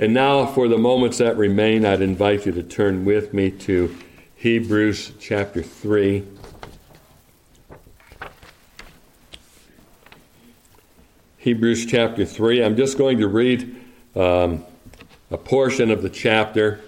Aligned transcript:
And 0.00 0.14
now, 0.14 0.46
for 0.46 0.66
the 0.66 0.78
moments 0.78 1.18
that 1.18 1.36
remain, 1.36 1.84
I'd 1.84 2.00
invite 2.00 2.46
you 2.46 2.52
to 2.52 2.62
turn 2.62 3.04
with 3.04 3.34
me 3.34 3.50
to 3.50 3.94
Hebrews 4.34 5.12
chapter 5.20 5.62
3. 5.62 6.26
Hebrews 11.36 11.84
chapter 11.84 12.24
3. 12.24 12.64
I'm 12.64 12.76
just 12.78 12.96
going 12.96 13.18
to 13.18 13.28
read 13.28 13.78
um, 14.16 14.64
a 15.30 15.36
portion 15.36 15.90
of 15.90 16.00
the 16.00 16.08
chapter, 16.08 16.80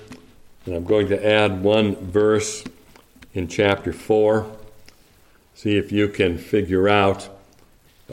and 0.65 0.75
I'm 0.75 0.85
going 0.85 1.09
to 1.09 1.23
add 1.23 1.63
one 1.63 1.97
verse 1.97 2.65
in 3.35 3.47
chapter 3.47 3.93
4. 3.93 4.51
See 5.55 5.77
if 5.77 5.93
you 5.93 6.09
can 6.09 6.39
figure 6.39 6.89
out 6.89 7.29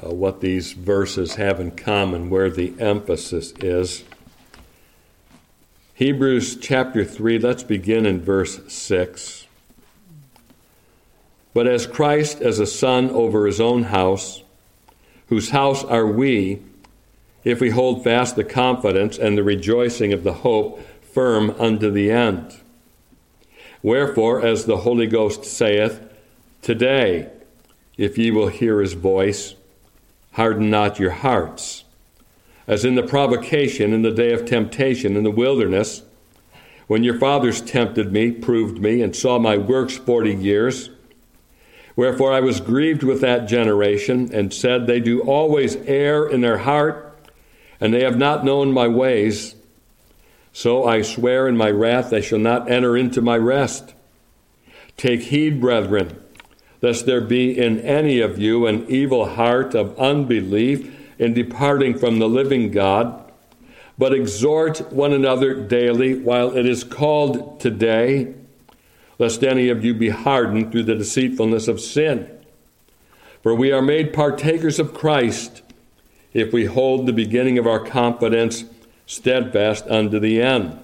uh, 0.04 0.14
what 0.14 0.42
these 0.42 0.74
verses 0.74 1.36
have 1.36 1.62
in 1.62 1.72
common, 1.72 2.30
where 2.30 2.50
the 2.50 2.74
emphasis 2.82 3.54
is. 3.62 4.04
Hebrews 6.00 6.56
chapter 6.56 7.04
3, 7.04 7.40
let's 7.40 7.64
begin 7.64 8.06
in 8.06 8.22
verse 8.22 8.62
6. 8.72 9.48
But 11.54 11.68
as 11.68 11.86
Christ 11.86 12.40
as 12.40 12.58
a 12.58 12.66
son 12.66 13.10
over 13.10 13.46
his 13.46 13.60
own 13.60 13.84
house, 13.84 14.42
whose 15.28 15.50
house 15.50 15.84
are 15.84 16.08
we, 16.08 16.62
if 17.44 17.60
we 17.60 17.72
hold 17.72 18.02
fast 18.02 18.38
the 18.38 18.46
confidence 18.46 19.18
and 19.18 19.38
the 19.38 19.44
rejoicing 19.44 20.14
of 20.14 20.24
the 20.24 20.36
hope 20.36 20.80
firm 21.02 21.50
unto 21.60 21.92
the 21.92 22.10
end. 22.10 22.62
Wherefore, 23.84 24.42
as 24.42 24.64
the 24.64 24.78
Holy 24.78 25.06
Ghost 25.06 25.44
saith, 25.44 26.00
Today, 26.62 27.30
if 27.98 28.18
ye 28.18 28.32
will 28.32 28.48
hear 28.48 28.80
his 28.80 28.94
voice, 28.94 29.54
harden 30.32 30.70
not 30.70 30.98
your 30.98 31.12
hearts. 31.12 31.84
As 32.70 32.86
in 32.86 32.94
the 32.94 33.02
provocation 33.02 33.94
in 33.94 34.04
the 34.04 34.12
day 34.12 34.32
of 34.32 34.46
temptation 34.46 35.18
in 35.18 35.24
the 35.24 35.32
wilderness, 35.32 36.04
when 36.86 37.04
your 37.04 37.18
fathers 37.18 37.62
tempted 37.62 38.14
me, 38.14 38.30
proved 38.32 38.80
me, 38.80 39.02
and 39.02 39.16
saw 39.16 39.40
my 39.40 39.58
works 39.58 39.98
forty 39.98 40.36
years. 40.36 40.92
Wherefore 41.96 42.32
I 42.32 42.42
was 42.42 42.62
grieved 42.62 43.02
with 43.02 43.22
that 43.22 43.48
generation, 43.48 44.30
and 44.32 44.54
said, 44.54 44.86
They 44.86 45.00
do 45.00 45.22
always 45.22 45.78
err 45.78 46.30
in 46.30 46.42
their 46.42 46.60
heart, 46.60 47.20
and 47.82 47.92
they 47.92 48.04
have 48.04 48.20
not 48.20 48.46
known 48.46 48.72
my 48.72 48.88
ways. 48.88 49.56
So 50.54 50.86
I 50.86 51.02
swear 51.02 51.48
in 51.48 51.58
my 51.58 51.72
wrath, 51.72 52.12
they 52.12 52.22
shall 52.22 52.38
not 52.38 52.70
enter 52.70 52.96
into 52.96 53.20
my 53.20 53.38
rest. 53.38 53.96
Take 54.96 55.24
heed, 55.24 55.60
brethren, 55.60 56.24
lest 56.84 57.08
there 57.08 57.22
be 57.22 57.58
in 57.58 57.80
any 57.80 58.20
of 58.20 58.38
you 58.38 58.68
an 58.68 58.86
evil 58.88 59.30
heart 59.30 59.74
of 59.74 59.98
unbelief 59.98 60.98
in 61.20 61.34
departing 61.34 61.98
from 61.98 62.18
the 62.18 62.30
living 62.30 62.72
God. 62.72 63.32
But 63.98 64.14
exhort 64.14 64.92
one 64.94 65.12
another 65.12 65.54
daily 65.54 66.16
while 66.18 66.56
it 66.58 66.66
is 66.66 66.86
called 66.86 67.60
today, 67.60 68.34
lest 69.20 69.44
any 69.44 69.68
of 69.68 69.84
you 69.84 69.94
be 69.94 70.10
hardened 70.10 70.72
through 70.72 70.86
the 70.86 70.96
deceitfulness 70.96 71.68
of 71.68 71.82
sin. 71.82 72.32
For 73.44 73.54
we 73.54 73.72
are 73.72 73.82
made 73.82 74.14
partakers 74.14 74.80
of 74.80 74.94
Christ 74.94 75.62
if 76.34 76.54
we 76.54 76.66
hold 76.66 77.06
the 77.06 77.14
beginning 77.14 77.58
of 77.58 77.68
our 77.68 77.80
confidence 77.80 78.64
steadfast 79.06 79.86
unto 79.88 80.20
the 80.20 80.42
end. 80.42 80.80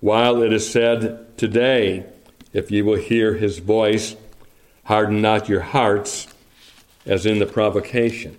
While 0.00 0.42
it 0.42 0.52
is 0.52 0.70
said, 0.70 1.38
Today, 1.38 2.04
if 2.52 2.70
ye 2.70 2.82
will 2.82 2.98
hear 2.98 3.34
his 3.34 3.58
voice, 3.58 4.16
harden 4.84 5.22
not 5.22 5.48
your 5.48 5.60
hearts, 5.60 6.26
as 7.06 7.24
in 7.24 7.38
the 7.38 7.46
provocation. 7.46 8.36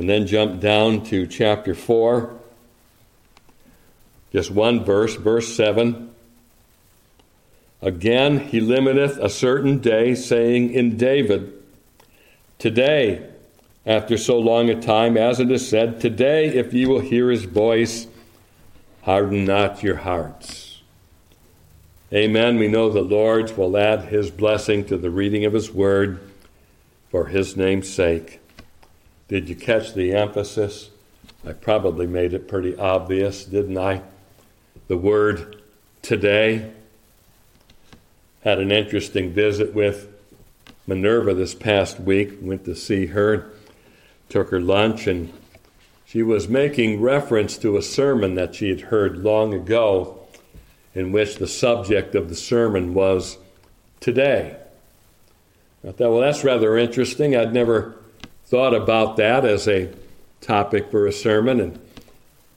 And 0.00 0.08
then 0.08 0.26
jump 0.26 0.60
down 0.62 1.04
to 1.08 1.26
chapter 1.26 1.74
4, 1.74 2.34
just 4.32 4.50
one 4.50 4.82
verse, 4.82 5.14
verse 5.16 5.54
7. 5.54 6.10
Again, 7.82 8.40
he 8.40 8.62
limiteth 8.62 9.18
a 9.18 9.28
certain 9.28 9.78
day, 9.78 10.14
saying 10.14 10.72
in 10.72 10.96
David, 10.96 11.52
Today, 12.58 13.28
after 13.84 14.16
so 14.16 14.38
long 14.38 14.70
a 14.70 14.80
time, 14.80 15.18
as 15.18 15.38
it 15.38 15.50
is 15.50 15.68
said, 15.68 16.00
Today, 16.00 16.46
if 16.46 16.72
ye 16.72 16.86
will 16.86 17.00
hear 17.00 17.30
his 17.30 17.44
voice, 17.44 18.06
harden 19.02 19.44
not 19.44 19.82
your 19.82 19.96
hearts. 19.96 20.80
Amen. 22.10 22.58
We 22.58 22.68
know 22.68 22.88
the 22.88 23.02
Lord 23.02 23.54
will 23.54 23.76
add 23.76 24.06
his 24.06 24.30
blessing 24.30 24.86
to 24.86 24.96
the 24.96 25.10
reading 25.10 25.44
of 25.44 25.52
his 25.52 25.70
word 25.70 26.20
for 27.10 27.26
his 27.26 27.54
name's 27.54 27.92
sake. 27.92 28.39
Did 29.30 29.48
you 29.48 29.54
catch 29.54 29.94
the 29.94 30.12
emphasis? 30.12 30.90
I 31.46 31.52
probably 31.52 32.08
made 32.08 32.34
it 32.34 32.48
pretty 32.48 32.76
obvious, 32.76 33.44
didn't 33.44 33.78
I? 33.78 34.02
The 34.88 34.96
word 34.96 35.62
today. 36.02 36.72
Had 38.42 38.58
an 38.58 38.72
interesting 38.72 39.32
visit 39.32 39.72
with 39.72 40.08
Minerva 40.84 41.32
this 41.32 41.54
past 41.54 42.00
week. 42.00 42.38
Went 42.42 42.64
to 42.64 42.74
see 42.74 43.06
her 43.06 43.52
took 44.28 44.50
her 44.50 44.60
lunch, 44.60 45.06
and 45.06 45.32
she 46.04 46.24
was 46.24 46.48
making 46.48 47.00
reference 47.00 47.56
to 47.58 47.76
a 47.76 47.82
sermon 47.82 48.34
that 48.34 48.56
she 48.56 48.68
had 48.68 48.80
heard 48.80 49.18
long 49.18 49.54
ago, 49.54 50.26
in 50.92 51.12
which 51.12 51.36
the 51.36 51.46
subject 51.46 52.16
of 52.16 52.28
the 52.28 52.34
sermon 52.34 52.94
was 52.94 53.38
today. 54.00 54.56
I 55.86 55.92
thought, 55.92 56.10
well, 56.10 56.20
that's 56.20 56.42
rather 56.42 56.76
interesting. 56.76 57.36
I'd 57.36 57.54
never 57.54 57.99
thought 58.50 58.74
about 58.74 59.16
that 59.16 59.44
as 59.44 59.68
a 59.68 59.88
topic 60.40 60.90
for 60.90 61.06
a 61.06 61.12
sermon. 61.12 61.60
And 61.60 61.80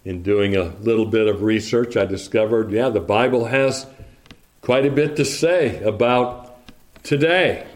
in 0.03 0.23
doing 0.23 0.55
a 0.55 0.73
little 0.81 1.05
bit 1.05 1.27
of 1.27 1.43
research, 1.43 1.95
I 1.95 2.05
discovered, 2.05 2.71
yeah, 2.71 2.89
the 2.89 2.99
Bible 2.99 3.45
has 3.45 3.85
quite 4.61 4.87
a 4.87 4.91
bit 4.91 5.15
to 5.17 5.23
say 5.23 5.83
about 5.83 6.57
today. 7.03 7.67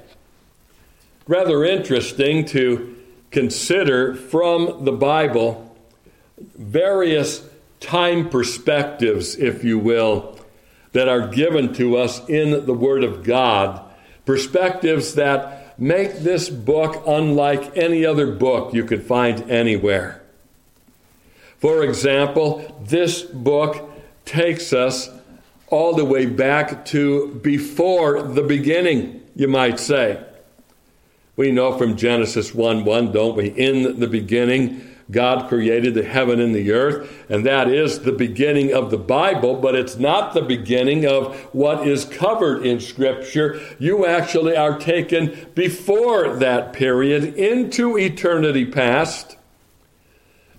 Rather 1.27 1.63
interesting 1.63 2.44
to 2.45 2.97
consider 3.29 4.16
from 4.16 4.83
the 4.83 4.91
Bible 4.91 5.77
various 6.56 7.47
time 7.79 8.29
perspectives, 8.31 9.35
if 9.35 9.63
you 9.63 9.77
will, 9.77 10.39
that 10.94 11.07
are 11.07 11.27
given 11.27 11.72
to 11.75 11.97
us 11.97 12.27
in 12.27 12.66
the 12.66 12.73
Word 12.73 13.03
of 13.03 13.23
God. 13.23 13.79
Perspectives 14.25 15.13
that 15.13 15.56
make 15.77 16.19
this 16.19 16.49
book 16.49 17.03
unlike 17.05 17.77
any 17.77 18.05
other 18.05 18.31
book 18.31 18.73
you 18.73 18.83
could 18.83 19.03
find 19.03 19.49
anywhere. 19.49 20.21
For 21.59 21.83
example, 21.83 22.79
this 22.85 23.21
book 23.23 23.89
takes 24.25 24.73
us 24.73 25.09
all 25.67 25.95
the 25.95 26.05
way 26.05 26.25
back 26.25 26.85
to 26.85 27.39
before 27.43 28.21
the 28.21 28.43
beginning, 28.43 29.23
you 29.35 29.47
might 29.47 29.79
say. 29.79 30.23
We 31.35 31.51
know 31.51 31.77
from 31.77 31.97
Genesis 31.97 32.53
1 32.53 32.83
1, 32.83 33.11
don't 33.11 33.35
we? 33.35 33.49
In 33.49 33.99
the 33.99 34.07
beginning, 34.07 34.81
God 35.09 35.47
created 35.47 35.94
the 35.94 36.03
heaven 36.03 36.41
and 36.41 36.53
the 36.53 36.72
earth, 36.72 37.25
and 37.29 37.45
that 37.45 37.69
is 37.69 38.00
the 38.00 38.12
beginning 38.12 38.73
of 38.73 38.91
the 38.91 38.97
Bible, 38.97 39.56
but 39.56 39.73
it's 39.73 39.97
not 39.97 40.34
the 40.34 40.41
beginning 40.41 41.06
of 41.06 41.35
what 41.53 41.88
is 41.88 42.03
covered 42.03 42.66
in 42.66 42.81
Scripture. 42.81 43.59
You 43.79 44.06
actually 44.06 44.57
are 44.57 44.78
taken 44.78 45.47
before 45.56 46.35
that 46.38 46.73
period 46.73 47.35
into 47.35 47.97
eternity 47.97 48.66
past. 48.66 49.38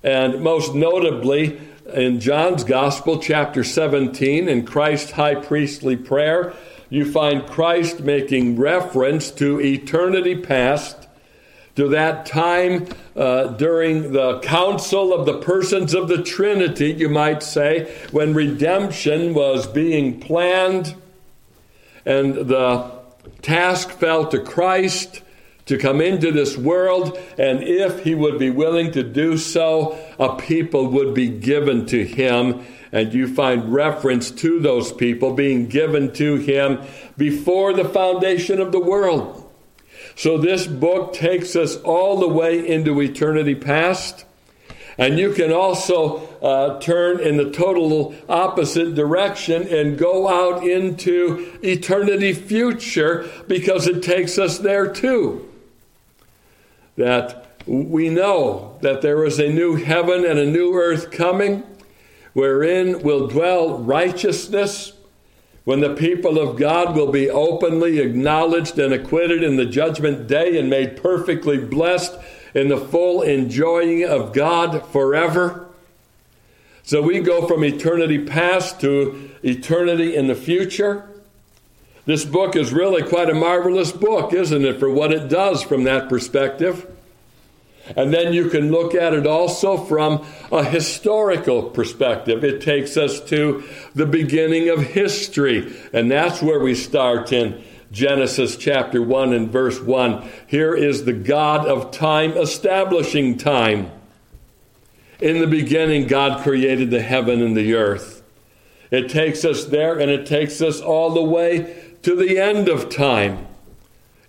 And 0.02 0.42
most 0.42 0.74
notably, 0.74 1.60
in 1.92 2.20
John's 2.20 2.64
Gospel, 2.64 3.18
chapter 3.18 3.64
17, 3.64 4.48
in 4.48 4.64
Christ's 4.64 5.12
high 5.12 5.34
priestly 5.34 5.96
prayer, 5.96 6.54
you 6.90 7.10
find 7.10 7.46
Christ 7.46 8.00
making 8.00 8.58
reference 8.58 9.30
to 9.32 9.60
eternity 9.60 10.36
past, 10.36 11.07
to 11.78 11.86
that 11.90 12.26
time 12.26 12.88
uh, 13.14 13.46
during 13.52 14.10
the 14.10 14.40
council 14.40 15.14
of 15.14 15.26
the 15.26 15.38
persons 15.38 15.94
of 15.94 16.08
the 16.08 16.20
Trinity, 16.20 16.92
you 16.92 17.08
might 17.08 17.40
say, 17.40 17.88
when 18.10 18.34
redemption 18.34 19.32
was 19.32 19.64
being 19.68 20.18
planned 20.18 20.96
and 22.04 22.34
the 22.34 22.90
task 23.42 23.92
fell 23.92 24.26
to 24.26 24.40
Christ 24.40 25.22
to 25.66 25.78
come 25.78 26.00
into 26.00 26.32
this 26.32 26.56
world, 26.58 27.16
and 27.38 27.62
if 27.62 28.02
he 28.02 28.12
would 28.12 28.40
be 28.40 28.50
willing 28.50 28.90
to 28.90 29.04
do 29.04 29.38
so, 29.38 29.96
a 30.18 30.34
people 30.34 30.88
would 30.88 31.14
be 31.14 31.28
given 31.28 31.86
to 31.86 32.04
him 32.04 32.66
and 32.90 33.14
you 33.14 33.32
find 33.32 33.72
reference 33.72 34.32
to 34.32 34.58
those 34.58 34.92
people 34.92 35.32
being 35.32 35.68
given 35.68 36.12
to 36.14 36.38
him 36.38 36.80
before 37.16 37.72
the 37.72 37.88
foundation 37.88 38.60
of 38.60 38.72
the 38.72 38.80
world. 38.80 39.47
So 40.18 40.36
this 40.36 40.66
book 40.66 41.14
takes 41.14 41.54
us 41.54 41.76
all 41.76 42.18
the 42.18 42.26
way 42.26 42.66
into 42.66 43.00
eternity 43.00 43.54
past. 43.54 44.24
And 44.98 45.16
you 45.16 45.32
can 45.32 45.52
also 45.52 46.26
uh, 46.42 46.80
turn 46.80 47.20
in 47.20 47.36
the 47.36 47.52
total 47.52 48.16
opposite 48.28 48.96
direction 48.96 49.68
and 49.68 49.96
go 49.96 50.26
out 50.26 50.66
into 50.66 51.56
eternity 51.62 52.32
future 52.32 53.30
because 53.46 53.86
it 53.86 54.02
takes 54.02 54.38
us 54.38 54.58
there 54.58 54.92
too. 54.92 55.48
That 56.96 57.46
we 57.64 58.08
know 58.08 58.76
that 58.80 59.02
there 59.02 59.24
is 59.24 59.38
a 59.38 59.52
new 59.52 59.76
heaven 59.76 60.24
and 60.24 60.40
a 60.40 60.50
new 60.50 60.74
earth 60.74 61.12
coming 61.12 61.62
wherein 62.32 63.02
will 63.02 63.28
dwell 63.28 63.78
righteousness, 63.78 64.94
when 65.68 65.80
the 65.80 65.94
people 65.94 66.38
of 66.38 66.56
God 66.56 66.96
will 66.96 67.12
be 67.12 67.28
openly 67.28 67.98
acknowledged 67.98 68.78
and 68.78 68.94
acquitted 68.94 69.42
in 69.42 69.56
the 69.56 69.66
judgment 69.66 70.26
day 70.26 70.58
and 70.58 70.70
made 70.70 70.96
perfectly 70.96 71.58
blessed 71.58 72.18
in 72.54 72.68
the 72.68 72.78
full 72.78 73.20
enjoying 73.20 74.02
of 74.02 74.32
God 74.32 74.82
forever. 74.86 75.68
So 76.84 77.02
we 77.02 77.20
go 77.20 77.46
from 77.46 77.64
eternity 77.64 78.24
past 78.24 78.80
to 78.80 79.30
eternity 79.42 80.16
in 80.16 80.26
the 80.26 80.34
future. 80.34 81.06
This 82.06 82.24
book 82.24 82.56
is 82.56 82.72
really 82.72 83.02
quite 83.02 83.28
a 83.28 83.34
marvelous 83.34 83.92
book, 83.92 84.32
isn't 84.32 84.64
it, 84.64 84.80
for 84.80 84.88
what 84.88 85.12
it 85.12 85.28
does 85.28 85.62
from 85.62 85.84
that 85.84 86.08
perspective? 86.08 86.90
And 87.96 88.12
then 88.12 88.32
you 88.32 88.48
can 88.48 88.70
look 88.70 88.94
at 88.94 89.14
it 89.14 89.26
also 89.26 89.76
from 89.76 90.26
a 90.52 90.64
historical 90.64 91.70
perspective. 91.70 92.44
It 92.44 92.60
takes 92.60 92.96
us 92.96 93.20
to 93.28 93.64
the 93.94 94.06
beginning 94.06 94.68
of 94.68 94.82
history, 94.82 95.74
and 95.92 96.10
that's 96.10 96.42
where 96.42 96.60
we 96.60 96.74
start 96.74 97.32
in 97.32 97.62
Genesis 97.90 98.56
chapter 98.56 99.02
1 99.02 99.32
and 99.32 99.50
verse 99.50 99.80
1. 99.80 100.28
Here 100.46 100.74
is 100.74 101.04
the 101.04 101.12
God 101.12 101.66
of 101.66 101.90
time 101.90 102.32
establishing 102.32 103.38
time. 103.38 103.90
In 105.20 105.40
the 105.40 105.46
beginning, 105.46 106.06
God 106.06 106.42
created 106.42 106.90
the 106.90 107.02
heaven 107.02 107.42
and 107.42 107.56
the 107.56 107.74
earth. 107.74 108.22
It 108.90 109.08
takes 109.08 109.44
us 109.44 109.64
there 109.66 109.98
and 109.98 110.10
it 110.10 110.26
takes 110.26 110.60
us 110.60 110.80
all 110.80 111.10
the 111.10 111.22
way 111.22 111.94
to 112.02 112.14
the 112.14 112.38
end 112.38 112.68
of 112.68 112.88
time 112.88 113.46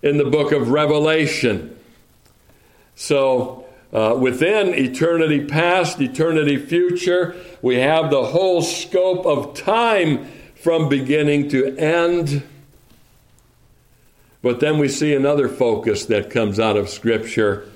in 0.01 0.17
the 0.17 0.25
book 0.25 0.51
of 0.51 0.69
Revelation. 0.69 1.78
So, 3.01 3.65
uh, 3.93 4.17
within 4.19 4.73
eternity 4.73 5.45
past, 5.45 6.01
eternity 6.01 6.57
future, 6.57 7.33
we 7.61 7.77
have 7.77 8.11
the 8.11 8.25
whole 8.25 8.61
scope 8.61 9.25
of 9.25 9.55
time 9.55 10.29
from 10.55 10.89
beginning 10.89 11.49
to 11.49 11.77
end. 11.77 12.43
But 14.41 14.59
then 14.59 14.79
we 14.79 14.89
see 14.89 15.13
another 15.13 15.47
focus 15.47 16.05
that 16.07 16.29
comes 16.29 16.59
out 16.59 16.75
of 16.75 16.89
Scripture 16.89 17.69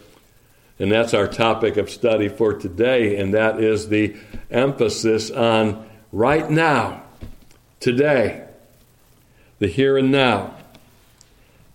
and 0.79 0.91
that's 0.91 1.13
our 1.13 1.27
topic 1.27 1.77
of 1.77 1.89
study 1.89 2.27
for 2.27 2.53
today, 2.53 3.17
and 3.17 3.33
that 3.33 3.59
is 3.59 3.89
the 3.89 4.15
emphasis 4.49 5.29
on 5.29 5.87
right 6.11 6.49
now, 6.49 7.03
today, 7.79 8.45
the 9.59 9.67
here 9.67 9.97
and 9.97 10.11
now. 10.11 10.55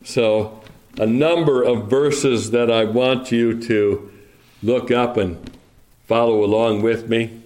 So, 0.04 0.57
a 0.98 1.06
number 1.06 1.62
of 1.62 1.88
verses 1.88 2.50
that 2.50 2.70
I 2.70 2.84
want 2.84 3.30
you 3.30 3.60
to 3.62 4.10
look 4.62 4.90
up 4.90 5.16
and 5.16 5.50
follow 6.06 6.44
along 6.44 6.82
with 6.82 7.08
me. 7.08 7.42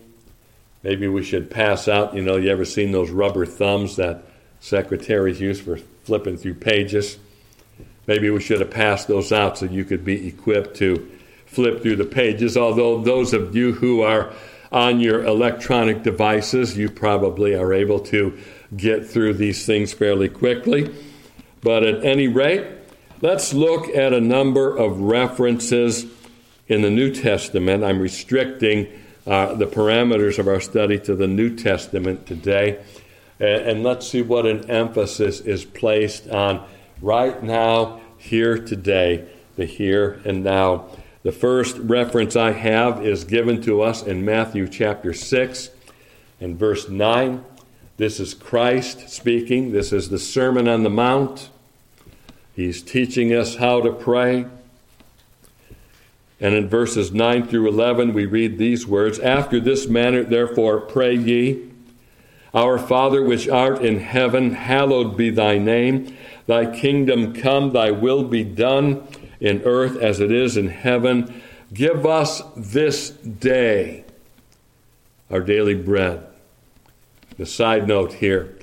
Maybe 0.83 1.07
we 1.07 1.23
should 1.23 1.51
pass 1.51 1.87
out. 1.87 2.15
You 2.15 2.23
know, 2.23 2.37
you 2.37 2.51
ever 2.51 2.65
seen 2.65 2.93
those 2.93 3.11
rubber 3.11 3.45
thumbs 3.45 3.97
that 3.97 4.25
secretaries 4.61 5.41
use 5.41 5.61
for 5.61 5.77
flipping 5.77 6.37
through 6.37 6.55
pages? 6.55 7.19
Maybe 8.07 8.31
we 8.31 8.41
should 8.41 8.61
have 8.61 8.71
passed 8.71 9.07
those 9.07 9.33
out 9.33 9.59
so 9.59 9.67
you 9.67 9.85
could 9.85 10.05
be 10.05 10.27
equipped 10.27 10.77
to 10.79 11.09
flip 11.47 11.83
through 11.83 11.97
the 11.97 12.05
pages, 12.05 12.57
although 12.57 13.03
those 13.03 13.35
of 13.35 13.55
you 13.55 13.73
who 13.75 14.01
are 14.01 14.33
on 14.73 15.01
your 15.01 15.23
electronic 15.25 16.03
devices, 16.03 16.79
you 16.79 16.89
probably 16.89 17.55
are 17.55 17.75
able 17.75 18.01
to 18.01 18.37
get 18.75 19.07
through 19.07 19.35
these 19.35 19.67
things 19.67 19.93
fairly 19.93 20.31
quickly. 20.31 20.93
But 21.61 21.85
at 21.85 22.05
any 22.05 22.27
rate, 22.27 22.67
let's 23.23 23.55
look 23.55 23.89
at 23.89 24.13
a 24.13 24.21
number 24.21 24.77
of 24.77 25.01
references 25.01 26.07
in 26.67 26.83
the 26.83 26.91
New 26.91 27.15
Testament. 27.15 27.85
I'm 27.85 28.01
restricting 28.01 28.89
uh, 29.27 29.55
the 29.55 29.67
parameters 29.67 30.39
of 30.39 30.49
our 30.49 30.61
study 30.61 30.99
to 30.99 31.15
the 31.15 31.29
New 31.29 31.55
Testament 31.57 32.27
today. 32.27 32.83
And, 33.39 33.63
and 33.63 33.83
let's 33.85 34.09
see 34.09 34.23
what 34.23 34.45
an 34.45 34.69
emphasis 34.69 35.41
is 35.41 35.65
placed 35.65 36.29
on 36.29 36.67
right 37.01 37.41
now, 37.43 38.01
here, 38.19 38.59
today, 38.59 39.29
the 39.57 39.67
here 39.67 40.21
and 40.25 40.43
now. 40.43 40.89
The 41.23 41.33
first 41.33 41.79
reference 41.79 42.35
I 42.35 42.51
have 42.51 43.07
is 43.07 43.23
given 43.23 43.63
to 43.63 43.83
us 43.83 44.03
in 44.03 44.25
Matthew 44.25 44.67
chapter 44.67 45.13
6 45.13 45.71
and 46.41 46.59
verse 46.59 46.89
9. 46.89 47.45
This 47.97 48.19
is 48.19 48.35
Christ 48.35 49.09
speaking. 49.09 49.71
This 49.71 49.93
is 49.93 50.09
the 50.09 50.19
Sermon 50.19 50.67
on 50.67 50.83
the 50.83 50.91
Mount. 50.91 51.51
He's 52.55 52.83
teaching 52.83 53.33
us 53.33 53.57
how 53.57 53.81
to 53.81 53.93
pray. 53.93 54.47
And 56.41 56.55
in 56.55 56.69
verses 56.69 57.13
9 57.13 57.47
through 57.47 57.69
11, 57.69 58.13
we 58.13 58.27
read 58.27 58.59
these 58.59 58.87
words 58.87 59.19
After 59.19 59.61
this 59.61 59.87
manner, 59.87 60.25
therefore, 60.25 60.81
pray 60.81 61.15
ye, 61.15 61.71
Our 62.53 62.79
Father 62.79 63.23
which 63.23 63.49
art 63.49 63.85
in 63.85 64.01
heaven, 64.01 64.55
hallowed 64.55 65.17
be 65.17 65.31
thy 65.31 65.59
name. 65.59 66.17
Thy 66.47 66.67
kingdom 66.67 67.33
come, 67.33 67.73
thy 67.73 67.91
will 67.93 68.25
be 68.25 68.43
done 68.43 69.07
in 69.41 69.63
earth 69.63 69.97
as 69.97 70.21
it 70.21 70.33
is 70.33 70.57
in 70.57 70.69
heaven. 70.69 71.43
Give 71.73 72.05
us 72.05 72.43
this 72.57 73.11
day 73.11 74.05
our 75.31 75.41
daily 75.41 75.75
bread. 75.75 76.27
The 77.39 77.47
side 77.47 77.89
note 77.89 78.15
here 78.15 78.59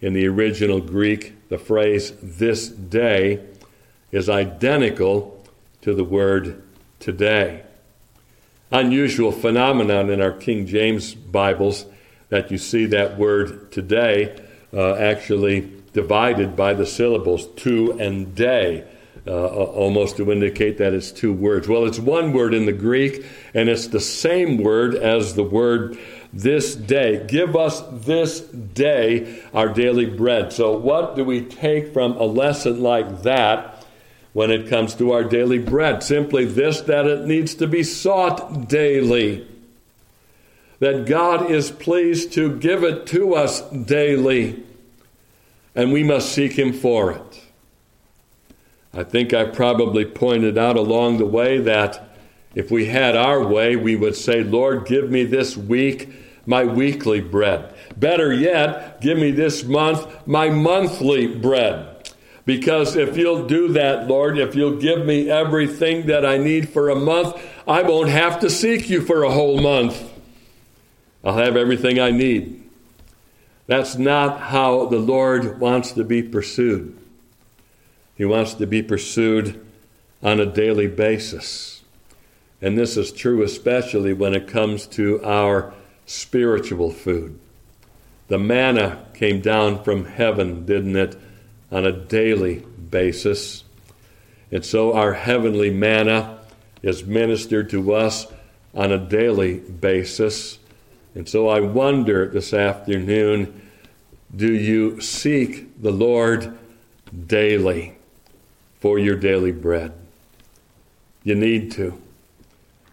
in 0.00 0.12
the 0.12 0.28
original 0.28 0.80
Greek, 0.80 1.34
the 1.52 1.58
phrase 1.58 2.14
this 2.22 2.66
day 2.66 3.38
is 4.10 4.30
identical 4.30 5.44
to 5.82 5.92
the 5.92 6.02
word 6.02 6.62
today. 6.98 7.62
Unusual 8.70 9.30
phenomenon 9.30 10.08
in 10.08 10.22
our 10.22 10.32
King 10.32 10.66
James 10.66 11.14
Bibles 11.14 11.84
that 12.30 12.50
you 12.50 12.56
see 12.56 12.86
that 12.86 13.18
word 13.18 13.70
today 13.70 14.34
uh, 14.72 14.94
actually 14.94 15.70
divided 15.92 16.56
by 16.56 16.72
the 16.72 16.86
syllables 16.86 17.46
to 17.56 17.98
and 18.00 18.34
day 18.34 18.86
uh, 19.26 19.46
almost 19.46 20.16
to 20.16 20.32
indicate 20.32 20.78
that 20.78 20.92
it's 20.92 21.12
two 21.12 21.32
words. 21.32 21.68
Well, 21.68 21.86
it's 21.86 21.98
one 21.98 22.32
word 22.32 22.54
in 22.54 22.66
the 22.66 22.72
Greek, 22.72 23.24
and 23.54 23.68
it's 23.68 23.86
the 23.86 24.00
same 24.00 24.58
word 24.58 24.94
as 24.94 25.34
the 25.34 25.44
word 25.44 25.96
this 26.32 26.74
day. 26.74 27.24
Give 27.28 27.54
us 27.54 27.82
this 27.90 28.40
day 28.40 29.42
our 29.54 29.68
daily 29.68 30.06
bread. 30.06 30.52
So, 30.52 30.76
what 30.76 31.14
do 31.14 31.24
we 31.24 31.42
take 31.42 31.92
from 31.92 32.16
a 32.16 32.24
lesson 32.24 32.82
like 32.82 33.22
that 33.22 33.84
when 34.32 34.50
it 34.50 34.68
comes 34.68 34.94
to 34.96 35.12
our 35.12 35.22
daily 35.22 35.58
bread? 35.58 36.02
Simply 36.02 36.44
this 36.44 36.80
that 36.82 37.06
it 37.06 37.26
needs 37.26 37.54
to 37.56 37.68
be 37.68 37.84
sought 37.84 38.68
daily. 38.68 39.46
That 40.80 41.06
God 41.06 41.48
is 41.48 41.70
pleased 41.70 42.32
to 42.32 42.56
give 42.58 42.82
it 42.82 43.06
to 43.08 43.34
us 43.36 43.60
daily, 43.70 44.64
and 45.76 45.92
we 45.92 46.02
must 46.02 46.32
seek 46.32 46.58
Him 46.58 46.72
for 46.72 47.12
it. 47.12 47.41
I 48.94 49.04
think 49.04 49.32
I 49.32 49.44
probably 49.44 50.04
pointed 50.04 50.58
out 50.58 50.76
along 50.76 51.18
the 51.18 51.26
way 51.26 51.58
that 51.58 52.10
if 52.54 52.70
we 52.70 52.86
had 52.86 53.16
our 53.16 53.46
way, 53.46 53.76
we 53.76 53.96
would 53.96 54.16
say, 54.16 54.42
Lord, 54.42 54.86
give 54.86 55.10
me 55.10 55.24
this 55.24 55.56
week 55.56 56.10
my 56.44 56.64
weekly 56.64 57.20
bread. 57.20 57.74
Better 57.96 58.32
yet, 58.32 59.00
give 59.00 59.16
me 59.16 59.30
this 59.30 59.64
month 59.64 60.26
my 60.26 60.50
monthly 60.50 61.26
bread. 61.26 61.88
Because 62.44 62.96
if 62.96 63.16
you'll 63.16 63.46
do 63.46 63.68
that, 63.68 64.08
Lord, 64.08 64.36
if 64.36 64.54
you'll 64.54 64.78
give 64.78 65.06
me 65.06 65.30
everything 65.30 66.06
that 66.06 66.26
I 66.26 66.38
need 66.38 66.68
for 66.68 66.90
a 66.90 66.96
month, 66.96 67.40
I 67.66 67.82
won't 67.82 68.08
have 68.10 68.40
to 68.40 68.50
seek 68.50 68.90
you 68.90 69.00
for 69.00 69.22
a 69.22 69.30
whole 69.30 69.60
month. 69.60 70.10
I'll 71.24 71.36
have 71.36 71.56
everything 71.56 72.00
I 72.00 72.10
need. 72.10 72.68
That's 73.68 73.96
not 73.96 74.40
how 74.40 74.86
the 74.86 74.98
Lord 74.98 75.60
wants 75.60 75.92
to 75.92 76.02
be 76.02 76.22
pursued. 76.22 76.98
He 78.22 78.26
wants 78.26 78.54
to 78.54 78.68
be 78.68 78.84
pursued 78.84 79.66
on 80.22 80.38
a 80.38 80.46
daily 80.46 80.86
basis. 80.86 81.82
And 82.60 82.78
this 82.78 82.96
is 82.96 83.10
true 83.10 83.42
especially 83.42 84.12
when 84.12 84.32
it 84.32 84.46
comes 84.46 84.86
to 84.94 85.20
our 85.24 85.74
spiritual 86.06 86.92
food. 86.92 87.36
The 88.28 88.38
manna 88.38 89.04
came 89.12 89.40
down 89.40 89.82
from 89.82 90.04
heaven, 90.04 90.64
didn't 90.64 90.94
it, 90.94 91.16
on 91.72 91.84
a 91.84 91.90
daily 91.90 92.64
basis. 92.90 93.64
And 94.52 94.64
so 94.64 94.92
our 94.92 95.14
heavenly 95.14 95.70
manna 95.70 96.38
is 96.80 97.04
ministered 97.04 97.70
to 97.70 97.92
us 97.92 98.28
on 98.72 98.92
a 98.92 98.98
daily 98.98 99.58
basis. 99.58 100.60
And 101.16 101.28
so 101.28 101.48
I 101.48 101.58
wonder 101.58 102.28
this 102.28 102.54
afternoon 102.54 103.68
do 104.36 104.54
you 104.54 105.00
seek 105.00 105.82
the 105.82 105.90
Lord 105.90 106.56
daily? 107.26 107.96
For 108.82 108.98
your 108.98 109.16
daily 109.16 109.52
bread. 109.52 109.92
You 111.22 111.36
need 111.36 111.70
to. 111.72 111.96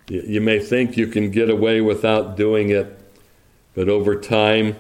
You 0.08 0.40
may 0.40 0.60
think 0.60 0.96
you 0.96 1.08
can 1.08 1.32
get 1.32 1.50
away 1.50 1.82
without 1.82 2.38
doing 2.38 2.70
it, 2.70 2.98
but 3.74 3.90
over 3.90 4.16
time, 4.16 4.78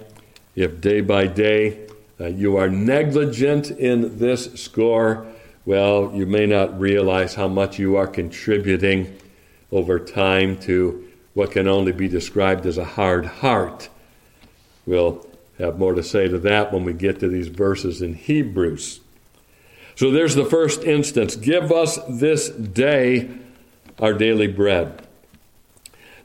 if 0.56 0.80
day 0.80 1.02
by 1.02 1.28
day 1.28 1.88
uh, 2.20 2.28
you 2.28 2.56
are 2.58 2.70
negligent 2.70 3.72
in 3.72 4.20
this 4.20 4.54
score, 4.54 5.28
well, 5.66 6.12
you 6.14 6.26
may 6.26 6.46
not 6.46 6.80
realize 6.80 7.36
how 7.36 7.48
much 7.48 7.78
you 7.78 7.96
are 7.98 8.08
contributing 8.08 9.18
over 9.72 10.00
time 10.00 10.58
to 10.60 11.10
what 11.34 11.52
can 11.52 11.68
only 11.68 11.92
be 11.92 12.08
described 12.08 12.66
as 12.66 12.78
a 12.78 12.86
hard 12.86 13.26
heart 13.26 13.90
We'll 14.90 15.24
have 15.60 15.78
more 15.78 15.94
to 15.94 16.02
say 16.02 16.28
to 16.28 16.40
that 16.40 16.74
when 16.74 16.84
we 16.84 16.94
get 16.94 17.20
to 17.20 17.28
these 17.28 17.48
verses 17.48 18.02
in 18.02 18.16
Hebrews. 18.16 18.99
So 20.00 20.12
there's 20.12 20.34
the 20.34 20.46
first 20.46 20.86
instance. 20.86 21.36
Give 21.36 21.74
us 21.74 22.00
this 22.08 22.48
day 22.48 23.32
our 24.00 24.14
daily 24.14 24.48
bread. 24.48 25.06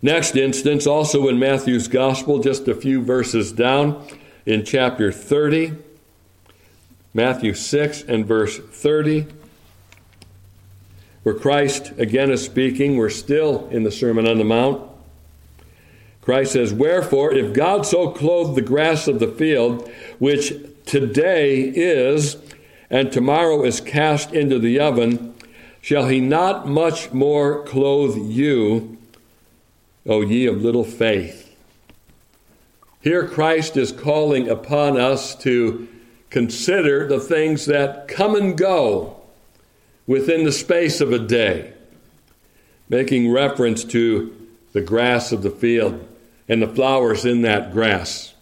Next 0.00 0.36
instance, 0.36 0.86
also 0.86 1.26
in 1.26 1.40
Matthew's 1.40 1.88
Gospel, 1.88 2.38
just 2.38 2.68
a 2.68 2.74
few 2.76 3.02
verses 3.02 3.50
down 3.50 4.06
in 4.46 4.64
chapter 4.64 5.10
30, 5.10 5.72
Matthew 7.12 7.52
6 7.52 8.02
and 8.02 8.24
verse 8.24 8.60
30, 8.60 9.26
where 11.24 11.34
Christ 11.34 11.94
again 11.98 12.30
is 12.30 12.44
speaking. 12.44 12.96
We're 12.96 13.10
still 13.10 13.68
in 13.70 13.82
the 13.82 13.90
Sermon 13.90 14.28
on 14.28 14.38
the 14.38 14.44
Mount. 14.44 14.88
Christ 16.20 16.52
says, 16.52 16.72
Wherefore, 16.72 17.34
if 17.34 17.52
God 17.52 17.86
so 17.86 18.10
clothed 18.10 18.54
the 18.54 18.62
grass 18.62 19.08
of 19.08 19.18
the 19.18 19.26
field, 19.26 19.90
which 20.20 20.52
today 20.86 21.62
is, 21.62 22.36
and 22.94 23.10
tomorrow 23.10 23.64
is 23.64 23.80
cast 23.80 24.32
into 24.32 24.56
the 24.56 24.78
oven, 24.78 25.34
shall 25.80 26.06
he 26.06 26.20
not 26.20 26.68
much 26.68 27.12
more 27.12 27.64
clothe 27.64 28.16
you, 28.30 28.96
O 30.06 30.20
ye 30.20 30.46
of 30.46 30.62
little 30.62 30.84
faith? 30.84 31.56
Here, 33.00 33.26
Christ 33.26 33.76
is 33.76 33.90
calling 33.90 34.48
upon 34.48 34.96
us 34.96 35.34
to 35.38 35.88
consider 36.30 37.08
the 37.08 37.18
things 37.18 37.66
that 37.66 38.06
come 38.06 38.36
and 38.36 38.56
go 38.56 39.20
within 40.06 40.44
the 40.44 40.52
space 40.52 41.00
of 41.00 41.12
a 41.12 41.18
day, 41.18 41.72
making 42.88 43.32
reference 43.32 43.82
to 43.86 44.32
the 44.72 44.82
grass 44.82 45.32
of 45.32 45.42
the 45.42 45.50
field 45.50 46.06
and 46.48 46.62
the 46.62 46.68
flowers 46.68 47.24
in 47.24 47.42
that 47.42 47.72
grass. 47.72 48.34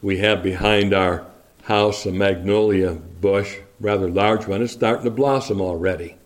We 0.00 0.20
have 0.20 0.42
behind 0.42 0.94
our 0.94 1.26
house 1.64 2.06
a 2.06 2.12
magnolia 2.12 2.96
bush, 3.20 3.58
rather 3.80 4.08
large 4.08 4.46
one. 4.46 4.62
It's 4.62 4.72
starting 4.72 5.04
to 5.04 5.10
blossom 5.10 5.60
already. 5.60 6.16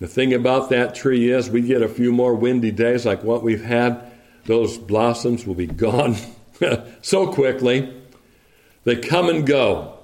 The 0.00 0.08
thing 0.08 0.32
about 0.32 0.70
that 0.70 0.94
tree 0.94 1.30
is, 1.30 1.50
we 1.50 1.60
get 1.60 1.82
a 1.82 1.88
few 1.88 2.10
more 2.12 2.34
windy 2.34 2.70
days 2.70 3.04
like 3.04 3.22
what 3.22 3.42
we've 3.42 3.64
had 3.64 4.10
those 4.46 4.78
blossoms 4.78 5.46
will 5.46 5.54
be 5.54 5.66
gone 5.88 6.16
so 7.02 7.32
quickly. 7.32 7.94
They 8.84 8.96
come 8.96 9.28
and 9.28 9.46
go 9.46 9.98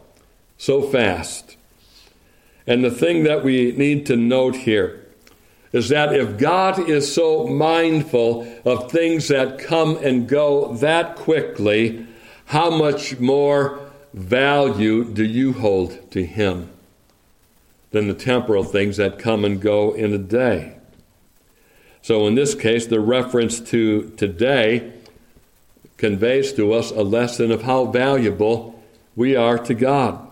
so 0.59 0.83
fast. 0.83 1.57
And 2.67 2.85
the 2.85 2.91
thing 2.91 3.25
that 3.25 3.45
we 3.45 3.73
need 3.73 4.07
to 4.07 4.17
note 4.17 4.57
here 4.57 5.07
is 5.73 5.89
that 5.89 6.15
if 6.15 6.39
God 6.39 6.89
is 6.89 7.13
so 7.13 7.47
mindful 7.47 8.47
of 8.65 8.91
things 8.91 9.29
that 9.29 9.59
come 9.59 9.97
and 9.99 10.29
go 10.29 10.75
that 10.75 11.17
quickly, 11.17 12.07
how 12.47 12.71
much 12.71 13.19
more 13.19 13.86
value 14.17 15.05
do 15.05 15.23
you 15.23 15.53
hold 15.53 16.11
to 16.11 16.25
Him 16.25 16.71
than 17.91 18.09
the 18.09 18.15
temporal 18.15 18.65
things 18.65 18.97
that 18.97 19.19
come 19.19 19.45
and 19.45 19.61
go 19.61 19.93
in 19.93 20.13
a 20.13 20.19
day? 20.19 20.79
So 22.03 22.27
in 22.27 22.35
this 22.35 22.55
case, 22.55 22.87
the 22.87 23.01
reference 23.01 23.61
to 23.61 24.11
today 24.17 24.93
conveys 25.99 26.53
to 26.55 26.73
us 26.73 26.91
a 26.91 27.03
lesson 27.03 27.51
of 27.51 27.63
how 27.63 27.85
valuable 27.87 28.83
we 29.15 29.37
are 29.37 29.59
to 29.59 29.75
God. 29.75 30.23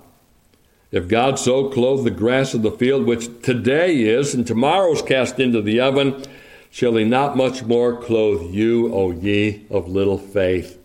If 0.90 1.08
God 1.08 1.38
so 1.38 1.68
clothed 1.68 2.04
the 2.04 2.10
grass 2.10 2.54
of 2.54 2.62
the 2.62 2.70
field, 2.70 3.04
which 3.04 3.42
today 3.42 4.02
is, 4.02 4.34
and 4.34 4.46
tomorrow's 4.46 5.02
cast 5.02 5.40
into 5.40 5.60
the 5.60 5.80
oven, 5.80 6.24
shall 6.70 6.94
he 6.94 7.04
not 7.04 7.36
much 7.36 7.64
more 7.64 8.00
clothe 8.00 8.54
you, 8.54 8.94
O 8.94 9.10
ye 9.10 9.66
of 9.70 9.88
little 9.88 10.18
faith? 10.18 10.78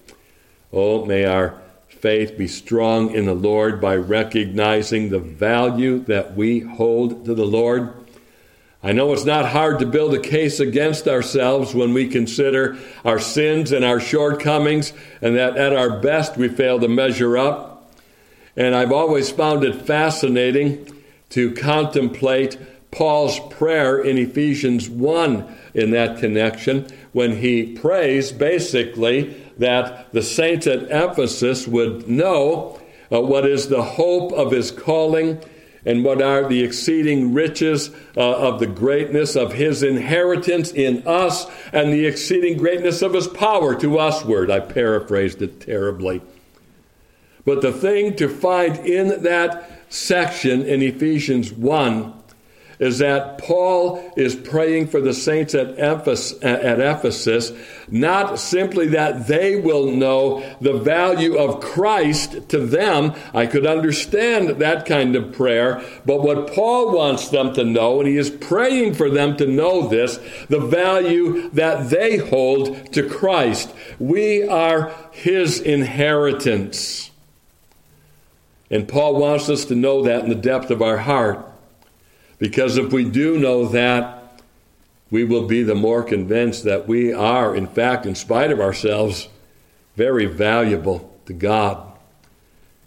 Oh, 0.73 1.05
may 1.05 1.25
our 1.25 1.61
faith 2.01 2.37
be 2.37 2.47
strong 2.47 3.11
in 3.11 3.25
the 3.25 3.33
Lord 3.33 3.79
by 3.81 3.95
recognizing 3.95 5.09
the 5.09 5.19
value 5.19 5.99
that 6.05 6.35
we 6.35 6.59
hold 6.59 7.25
to 7.25 7.33
the 7.33 7.45
Lord 7.45 7.93
I 8.81 8.93
know 8.93 9.11
it's 9.11 9.25
not 9.25 9.45
hard 9.45 9.79
to 9.79 9.85
build 9.85 10.13
a 10.13 10.21
case 10.21 10.61
against 10.61 11.05
ourselves 11.05 11.75
when 11.75 11.93
we 11.93 12.07
consider 12.07 12.77
our 13.03 13.19
sins 13.19 13.73
and 13.73 13.83
our 13.83 13.99
shortcomings, 13.99 14.93
and 15.21 15.35
that 15.35 15.57
at 15.57 15.75
our 15.75 15.99
best 15.99 16.37
we 16.37 16.47
fail 16.47 16.79
to 16.79 16.87
measure 16.87 17.37
up. 17.37 17.91
And 18.55 18.73
I've 18.73 18.93
always 18.93 19.29
found 19.29 19.65
it 19.65 19.85
fascinating 19.85 20.89
to 21.31 21.53
contemplate 21.53 22.57
Paul's 22.89 23.39
prayer 23.53 24.01
in 24.01 24.17
Ephesians 24.17 24.89
1 24.89 25.57
in 25.73 25.91
that 25.91 26.19
connection 26.19 26.87
when 27.11 27.35
he 27.35 27.73
prays 27.73 28.31
basically 28.31 29.48
that 29.59 30.11
the 30.11 30.23
saints 30.23 30.65
at 30.65 30.83
Ephesus 30.83 31.67
would 31.67 32.09
know 32.09 32.79
uh, 33.11 33.21
what 33.21 33.45
is 33.45 33.67
the 33.67 33.83
hope 33.83 34.31
of 34.33 34.51
his 34.51 34.71
calling 34.71 35.39
and 35.85 36.03
what 36.03 36.21
are 36.21 36.47
the 36.47 36.63
exceeding 36.63 37.33
riches 37.33 37.89
uh, 38.17 38.37
of 38.37 38.59
the 38.59 38.67
greatness 38.67 39.35
of 39.35 39.53
his 39.53 39.83
inheritance 39.83 40.71
in 40.71 41.05
us 41.07 41.45
and 41.71 41.93
the 41.93 42.05
exceeding 42.05 42.57
greatness 42.57 43.01
of 43.01 43.13
his 43.13 43.27
power 43.27 43.75
to 43.75 43.91
usward. 43.91 44.51
I 44.51 44.59
paraphrased 44.59 45.41
it 45.41 45.61
terribly. 45.61 46.21
But 47.45 47.61
the 47.61 47.71
thing 47.71 48.15
to 48.17 48.27
find 48.27 48.77
in 48.85 49.23
that 49.23 49.69
section 49.89 50.63
in 50.63 50.81
Ephesians 50.81 51.51
1 51.51 52.18
is 52.79 52.99
that 52.99 53.37
Paul 53.37 54.11
is 54.15 54.35
praying 54.35 54.87
for 54.87 55.01
the 55.01 55.13
saints 55.13 55.53
at 55.53 55.77
Ephesus, 55.77 56.41
at 56.41 56.79
Ephesus, 56.79 57.51
not 57.89 58.39
simply 58.39 58.87
that 58.87 59.27
they 59.27 59.59
will 59.59 59.91
know 59.91 60.41
the 60.61 60.77
value 60.77 61.37
of 61.37 61.59
Christ 61.59 62.49
to 62.49 62.65
them. 62.65 63.13
I 63.33 63.47
could 63.47 63.67
understand 63.67 64.49
that 64.61 64.85
kind 64.85 65.17
of 65.17 65.33
prayer, 65.33 65.83
but 66.05 66.21
what 66.21 66.53
Paul 66.53 66.95
wants 66.95 67.27
them 67.29 67.53
to 67.55 67.65
know, 67.65 67.99
and 67.99 68.07
he 68.07 68.17
is 68.17 68.29
praying 68.29 68.93
for 68.93 69.09
them 69.09 69.35
to 69.37 69.45
know 69.45 69.89
this, 69.89 70.17
the 70.47 70.59
value 70.59 71.49
that 71.49 71.89
they 71.89 72.17
hold 72.17 72.93
to 72.93 73.07
Christ. 73.09 73.73
We 73.99 74.47
are 74.47 74.93
his 75.11 75.59
inheritance. 75.59 77.11
And 78.71 78.87
Paul 78.87 79.15
wants 79.15 79.49
us 79.49 79.65
to 79.65 79.75
know 79.75 80.03
that 80.03 80.23
in 80.23 80.29
the 80.29 80.35
depth 80.35 80.71
of 80.71 80.81
our 80.81 80.97
heart. 80.97 81.48
Because 82.39 82.77
if 82.77 82.91
we 82.91 83.03
do 83.03 83.37
know 83.37 83.67
that, 83.67 84.41
we 85.11 85.23
will 85.23 85.45
be 85.45 85.61
the 85.61 85.75
more 85.75 86.03
convinced 86.03 86.63
that 86.63 86.87
we 86.87 87.11
are, 87.13 87.55
in 87.55 87.67
fact, 87.67 88.05
in 88.05 88.15
spite 88.15 88.51
of 88.51 88.59
ourselves, 88.59 89.27
very 89.95 90.25
valuable 90.25 91.13
to 91.25 91.33
God. 91.33 91.85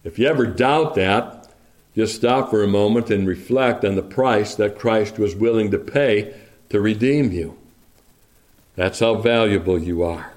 If 0.05 0.19
you 0.19 0.27
ever 0.27 0.47
doubt 0.47 0.95
that, 0.95 1.51
just 1.95 2.17
stop 2.17 2.51
for 2.51 2.63
a 2.63 2.69
moment 2.69 3.11
and 3.11 3.27
reflect 3.27 3.85
on 3.85 3.97
the 3.97 4.03
price 4.03 4.55
that 4.55 4.79
Christ 4.79 5.19
was 5.19 5.35
willing 5.35 5.71
to 5.73 5.79
pay 5.79 6.35
to 6.71 6.81
redeem 6.81 7.33
you. 7.33 7.59
That's 8.77 9.01
how 9.01 9.17
valuable 9.17 9.79
you 9.79 10.03
are. 10.03 10.33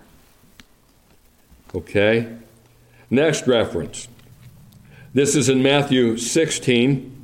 Okay? 1.74 2.36
Next 3.10 3.48
reference. 3.48 4.10
This 5.14 5.36
is 5.36 5.48
in 5.48 5.64
Matthew 5.64 6.18
16, 6.18 7.15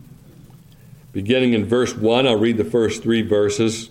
Beginning 1.13 1.53
in 1.53 1.65
verse 1.65 1.96
1, 1.96 2.25
I'll 2.25 2.38
read 2.38 2.58
the 2.58 2.63
first 2.63 3.03
three 3.03 3.22
verses. 3.22 3.89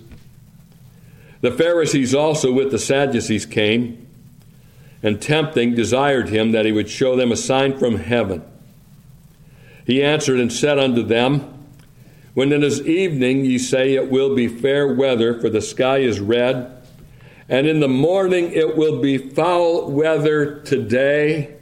The 1.43 1.51
Pharisees 1.51 2.15
also 2.15 2.51
with 2.53 2.71
the 2.71 2.79
Sadducees 2.79 3.45
came, 3.45 4.07
and 5.03 5.21
tempting 5.21 5.75
desired 5.75 6.31
him 6.31 6.53
that 6.53 6.65
he 6.65 6.73
would 6.73 6.89
show 6.89 7.17
them 7.17 7.33
a 7.33 7.37
sign 7.37 7.79
from 7.79 7.97
heaven. 7.97 8.43
He 9.87 10.03
answered 10.03 10.41
and 10.41 10.53
said 10.53 10.79
unto 10.79 11.03
them, 11.03 11.67
When 12.33 12.53
it 12.53 12.63
is 12.63 12.87
evening, 12.87 13.45
ye 13.45 13.59
say 13.59 13.95
it 13.95 14.11
will 14.11 14.35
be 14.35 14.49
fair 14.49 14.95
weather, 14.95 15.39
for 15.41 15.51
the 15.51 15.63
sky 15.63 15.99
is 15.99 16.21
red, 16.21 16.71
and 17.49 17.67
in 17.67 17.81
the 17.81 17.89
morning 17.89 18.53
it 18.53 18.77
will 18.77 19.01
be 19.01 19.19
foul 19.19 19.91
weather 19.91 20.61
today, 20.61 21.57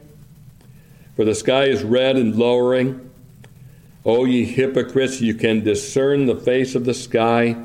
for 1.15 1.25
the 1.25 1.35
sky 1.35 1.65
is 1.65 1.83
red 1.83 2.15
and 2.15 2.35
lowering. 2.35 3.08
O 4.05 4.25
ye 4.25 4.45
hypocrites, 4.45 5.21
you 5.21 5.33
can 5.33 5.63
discern 5.63 6.25
the 6.25 6.35
face 6.35 6.73
of 6.75 6.85
the 6.85 6.93
sky, 6.93 7.57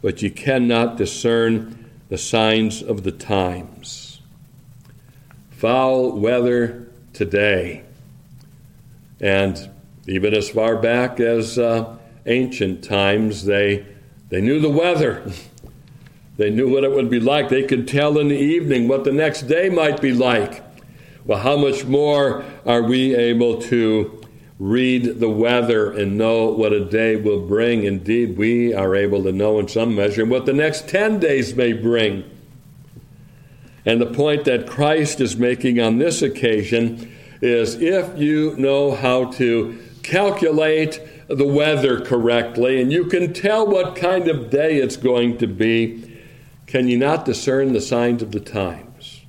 but 0.00 0.22
you 0.22 0.30
cannot 0.30 0.96
discern 0.96 1.90
the 2.08 2.18
signs 2.18 2.82
of 2.82 3.02
the 3.02 3.12
times. 3.12 4.20
Foul 5.50 6.12
weather 6.12 6.88
today. 7.12 7.82
And 9.20 9.70
even 10.06 10.32
as 10.32 10.48
far 10.48 10.76
back 10.76 11.18
as 11.18 11.58
uh, 11.58 11.96
ancient 12.26 12.84
times, 12.84 13.44
they, 13.44 13.84
they 14.28 14.40
knew 14.40 14.60
the 14.60 14.70
weather. 14.70 15.30
they 16.36 16.50
knew 16.50 16.70
what 16.70 16.84
it 16.84 16.92
would 16.92 17.10
be 17.10 17.18
like. 17.18 17.48
They 17.48 17.64
could 17.64 17.88
tell 17.88 18.18
in 18.18 18.28
the 18.28 18.38
evening 18.38 18.86
what 18.86 19.02
the 19.02 19.12
next 19.12 19.42
day 19.42 19.68
might 19.68 20.00
be 20.00 20.12
like. 20.12 20.62
Well, 21.24 21.40
how 21.40 21.56
much 21.56 21.84
more 21.84 22.44
are 22.64 22.82
we 22.82 23.14
able 23.14 23.60
to 23.62 24.17
read 24.58 25.20
the 25.20 25.30
weather 25.30 25.92
and 25.92 26.18
know 26.18 26.46
what 26.46 26.72
a 26.72 26.84
day 26.84 27.16
will 27.16 27.46
bring. 27.46 27.84
Indeed, 27.84 28.36
we 28.36 28.74
are 28.74 28.96
able 28.96 29.22
to 29.22 29.32
know 29.32 29.58
in 29.58 29.68
some 29.68 29.94
measure 29.94 30.24
what 30.24 30.46
the 30.46 30.52
next 30.52 30.88
10 30.88 31.20
days 31.20 31.54
may 31.54 31.72
bring. 31.72 32.24
And 33.86 34.00
the 34.00 34.06
point 34.06 34.44
that 34.44 34.68
Christ 34.68 35.20
is 35.20 35.36
making 35.36 35.80
on 35.80 35.98
this 35.98 36.22
occasion 36.22 37.14
is 37.40 37.76
if 37.76 38.18
you 38.18 38.56
know 38.56 38.94
how 38.94 39.30
to 39.32 39.78
calculate 40.02 41.00
the 41.28 41.46
weather 41.46 42.00
correctly 42.00 42.80
and 42.80 42.90
you 42.90 43.04
can 43.04 43.32
tell 43.32 43.66
what 43.66 43.94
kind 43.94 44.28
of 44.28 44.50
day 44.50 44.78
it's 44.78 44.96
going 44.96 45.38
to 45.38 45.46
be, 45.46 46.20
can 46.66 46.88
you 46.88 46.98
not 46.98 47.24
discern 47.24 47.72
the 47.72 47.80
signs 47.80 48.22
of 48.22 48.32
the 48.32 48.40
times? 48.40 49.22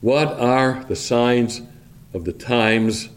What 0.00 0.28
are 0.40 0.84
the 0.84 0.96
signs 0.96 1.62
of 2.12 2.24
the 2.24 2.32
times 2.32 3.08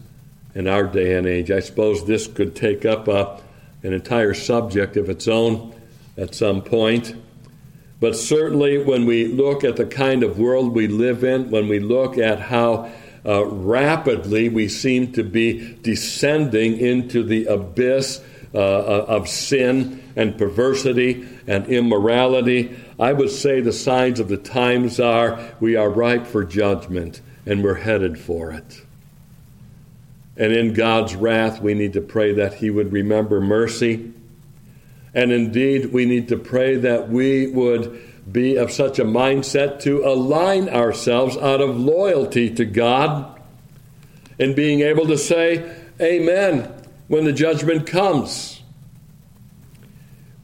in 0.54 0.68
our 0.68 0.84
day 0.84 1.14
and 1.16 1.26
age? 1.26 1.50
I 1.50 1.60
suppose 1.60 2.06
this 2.06 2.26
could 2.26 2.54
take 2.54 2.84
up 2.84 3.08
a, 3.08 3.40
an 3.82 3.92
entire 3.92 4.34
subject 4.34 4.96
of 4.96 5.08
its 5.08 5.28
own 5.28 5.74
at 6.16 6.34
some 6.34 6.62
point. 6.62 7.14
But 8.00 8.16
certainly, 8.16 8.82
when 8.82 9.06
we 9.06 9.28
look 9.28 9.62
at 9.62 9.76
the 9.76 9.86
kind 9.86 10.24
of 10.24 10.38
world 10.38 10.74
we 10.74 10.88
live 10.88 11.22
in, 11.22 11.50
when 11.50 11.68
we 11.68 11.78
look 11.78 12.18
at 12.18 12.40
how 12.40 12.90
uh, 13.24 13.44
rapidly 13.44 14.48
we 14.48 14.68
seem 14.68 15.12
to 15.12 15.22
be 15.22 15.76
descending 15.82 16.78
into 16.78 17.22
the 17.22 17.46
abyss 17.46 18.20
uh, 18.54 18.58
uh, 18.58 19.06
of 19.08 19.28
sin 19.28 20.02
and 20.16 20.36
perversity 20.36 21.26
and 21.46 21.66
immorality, 21.68 22.76
I 22.98 23.12
would 23.12 23.30
say 23.30 23.60
the 23.60 23.72
signs 23.72 24.20
of 24.20 24.28
the 24.28 24.36
times 24.36 25.00
are 25.00 25.40
we 25.60 25.76
are 25.76 25.88
ripe 25.88 26.26
for 26.26 26.44
judgment 26.44 27.20
and 27.46 27.64
we're 27.64 27.76
headed 27.76 28.18
for 28.18 28.50
it. 28.52 28.82
And 30.36 30.52
in 30.52 30.72
God's 30.72 31.14
wrath, 31.14 31.60
we 31.60 31.74
need 31.74 31.92
to 31.92 32.00
pray 32.00 32.32
that 32.34 32.54
He 32.54 32.70
would 32.70 32.92
remember 32.92 33.40
mercy 33.40 34.12
and 35.14 35.30
indeed, 35.30 35.92
we 35.92 36.06
need 36.06 36.28
to 36.28 36.36
pray 36.36 36.76
that 36.76 37.08
we 37.08 37.48
would 37.48 38.00
be 38.30 38.56
of 38.56 38.70
such 38.70 38.98
a 38.98 39.04
mindset 39.04 39.80
to 39.80 40.04
align 40.04 40.68
ourselves 40.68 41.36
out 41.36 41.60
of 41.60 41.76
loyalty 41.76 42.54
to 42.54 42.64
God 42.64 43.40
and 44.38 44.56
being 44.56 44.80
able 44.80 45.06
to 45.08 45.18
say, 45.18 45.76
Amen, 46.00 46.72
when 47.08 47.24
the 47.24 47.32
judgment 47.32 47.86
comes. 47.86 48.62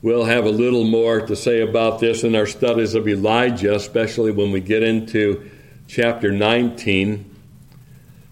We'll 0.02 0.26
have 0.26 0.44
a 0.44 0.50
little 0.50 0.84
more 0.84 1.22
to 1.22 1.34
say 1.34 1.60
about 1.60 1.98
this 1.98 2.22
in 2.22 2.36
our 2.36 2.46
studies 2.46 2.94
of 2.94 3.08
Elijah, 3.08 3.74
especially 3.74 4.30
when 4.30 4.52
we 4.52 4.60
get 4.60 4.82
into 4.82 5.50
chapter 5.88 6.30
19. 6.30 7.34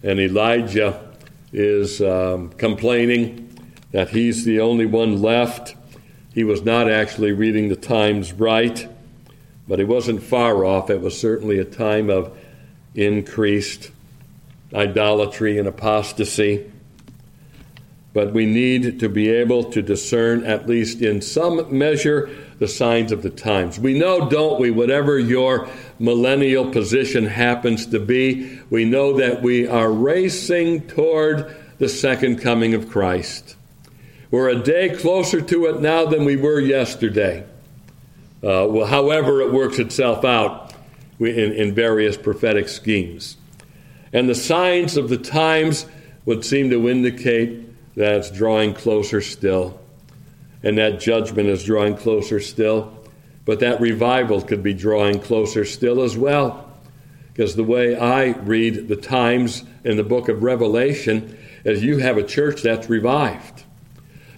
And 0.03 0.19
Elijah 0.19 1.06
is 1.53 2.01
um, 2.01 2.49
complaining 2.49 3.43
that 3.91 4.09
he's 4.09 4.45
the 4.45 4.59
only 4.59 4.85
one 4.85 5.21
left 5.21 5.75
he 6.37 6.43
was 6.43 6.61
not 6.61 6.87
actually 6.87 7.31
reading 7.31 7.69
the 7.69 7.75
times 7.75 8.31
right, 8.31 8.87
but 9.67 9.79
he 9.79 9.85
wasn't 9.85 10.21
far 10.21 10.63
off. 10.65 10.91
It 10.91 11.01
was 11.01 11.19
certainly 11.19 11.57
a 11.57 11.65
time 11.65 12.11
of 12.11 12.37
increased 12.93 13.89
idolatry 14.71 15.57
and 15.57 15.67
apostasy. 15.67 16.71
But 18.13 18.33
we 18.33 18.45
need 18.45 18.99
to 18.99 19.09
be 19.09 19.31
able 19.31 19.63
to 19.71 19.81
discern, 19.81 20.43
at 20.43 20.67
least 20.69 21.01
in 21.01 21.23
some 21.23 21.75
measure, 21.75 22.29
the 22.59 22.67
signs 22.67 23.11
of 23.11 23.23
the 23.23 23.31
times. 23.31 23.79
We 23.79 23.97
know, 23.97 24.29
don't 24.29 24.59
we, 24.59 24.69
whatever 24.69 25.17
your 25.17 25.67
millennial 25.99 26.69
position 26.69 27.25
happens 27.25 27.85
to 27.87 27.99
be, 27.99 28.59
we 28.69 28.85
know 28.85 29.17
that 29.17 29.41
we 29.41 29.67
are 29.67 29.91
racing 29.91 30.87
toward 30.87 31.55
the 31.77 31.89
second 31.89 32.39
coming 32.39 32.73
of 32.73 32.89
Christ. 32.89 33.55
We're 34.29 34.49
a 34.49 34.55
day 34.61 34.89
closer 34.89 35.41
to 35.41 35.65
it 35.67 35.79
now 35.79 36.05
than 36.05 36.25
we 36.25 36.35
were 36.35 36.59
yesterday. 36.59 37.45
Uh, 38.43 38.67
well, 38.69 38.85
however, 38.85 39.41
it 39.41 39.51
works 39.51 39.79
itself 39.79 40.25
out 40.25 40.73
in, 41.19 41.27
in 41.29 41.73
various 41.73 42.17
prophetic 42.17 42.67
schemes. 42.67 43.37
And 44.13 44.29
the 44.29 44.35
signs 44.35 44.97
of 44.97 45.09
the 45.09 45.17
times 45.17 45.85
would 46.25 46.45
seem 46.45 46.69
to 46.69 46.89
indicate 46.89 47.95
that 47.95 48.15
it's 48.15 48.31
drawing 48.31 48.73
closer 48.73 49.21
still, 49.21 49.79
and 50.61 50.77
that 50.77 50.99
judgment 50.99 51.49
is 51.49 51.63
drawing 51.63 51.97
closer 51.97 52.39
still. 52.39 52.93
But 53.47 53.61
that 53.61 53.79
revival 53.79 54.41
could 54.41 54.61
be 54.61 54.73
drawing 54.73 55.21
closer 55.21 55.63
still 55.63 56.03
as 56.03 56.17
well. 56.17 56.69
Because 57.31 57.55
the 57.55 57.63
way 57.63 57.97
I 57.97 58.31
read 58.31 58.89
the 58.89 58.97
times 58.97 59.63
in 59.85 59.95
the 59.95 60.03
book 60.03 60.27
of 60.27 60.43
Revelation 60.43 61.37
is 61.63 61.81
you 61.81 61.99
have 61.99 62.17
a 62.17 62.23
church 62.23 62.61
that's 62.61 62.89
revived. 62.89 63.63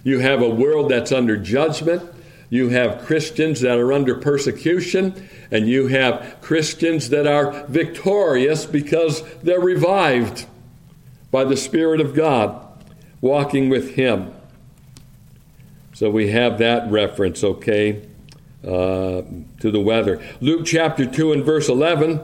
You 0.04 0.20
have 0.20 0.40
a 0.40 0.48
world 0.48 0.92
that's 0.92 1.10
under 1.10 1.36
judgment. 1.36 2.08
You 2.50 2.68
have 2.68 3.04
Christians 3.04 3.62
that 3.62 3.78
are 3.78 3.92
under 3.92 4.14
persecution. 4.14 5.28
And 5.50 5.66
you 5.66 5.88
have 5.88 6.36
Christians 6.40 7.08
that 7.08 7.26
are 7.26 7.66
victorious 7.66 8.64
because 8.64 9.24
they're 9.42 9.58
revived 9.58 10.46
by 11.32 11.42
the 11.42 11.56
Spirit 11.56 12.00
of 12.00 12.14
God, 12.14 12.64
walking 13.20 13.70
with 13.70 13.96
Him. 13.96 14.32
So 15.94 16.10
we 16.10 16.30
have 16.30 16.58
that 16.58 16.88
reference, 16.92 17.42
okay, 17.42 18.06
uh, 18.64 19.22
to 19.60 19.70
the 19.70 19.80
weather. 19.80 20.22
Luke 20.40 20.66
chapter 20.66 21.06
2 21.06 21.32
and 21.32 21.44
verse 21.44 21.68
11. 21.68 22.20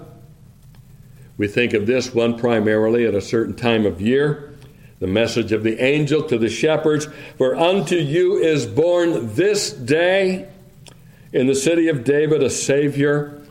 We 1.36 1.48
think 1.48 1.74
of 1.74 1.86
this 1.86 2.14
one 2.14 2.38
primarily 2.38 3.06
at 3.06 3.14
a 3.14 3.20
certain 3.20 3.54
time 3.54 3.84
of 3.84 4.00
year 4.00 4.56
the 4.98 5.06
message 5.06 5.52
of 5.52 5.62
the 5.62 5.82
angel 5.82 6.22
to 6.22 6.38
the 6.38 6.48
shepherds 6.48 7.06
For 7.36 7.54
unto 7.54 7.96
you 7.96 8.38
is 8.38 8.66
born 8.66 9.34
this 9.34 9.70
day 9.70 10.48
in 11.32 11.46
the 11.46 11.54
city 11.54 11.88
of 11.88 12.04
David 12.04 12.42
a 12.42 12.50
Savior, 12.50 13.42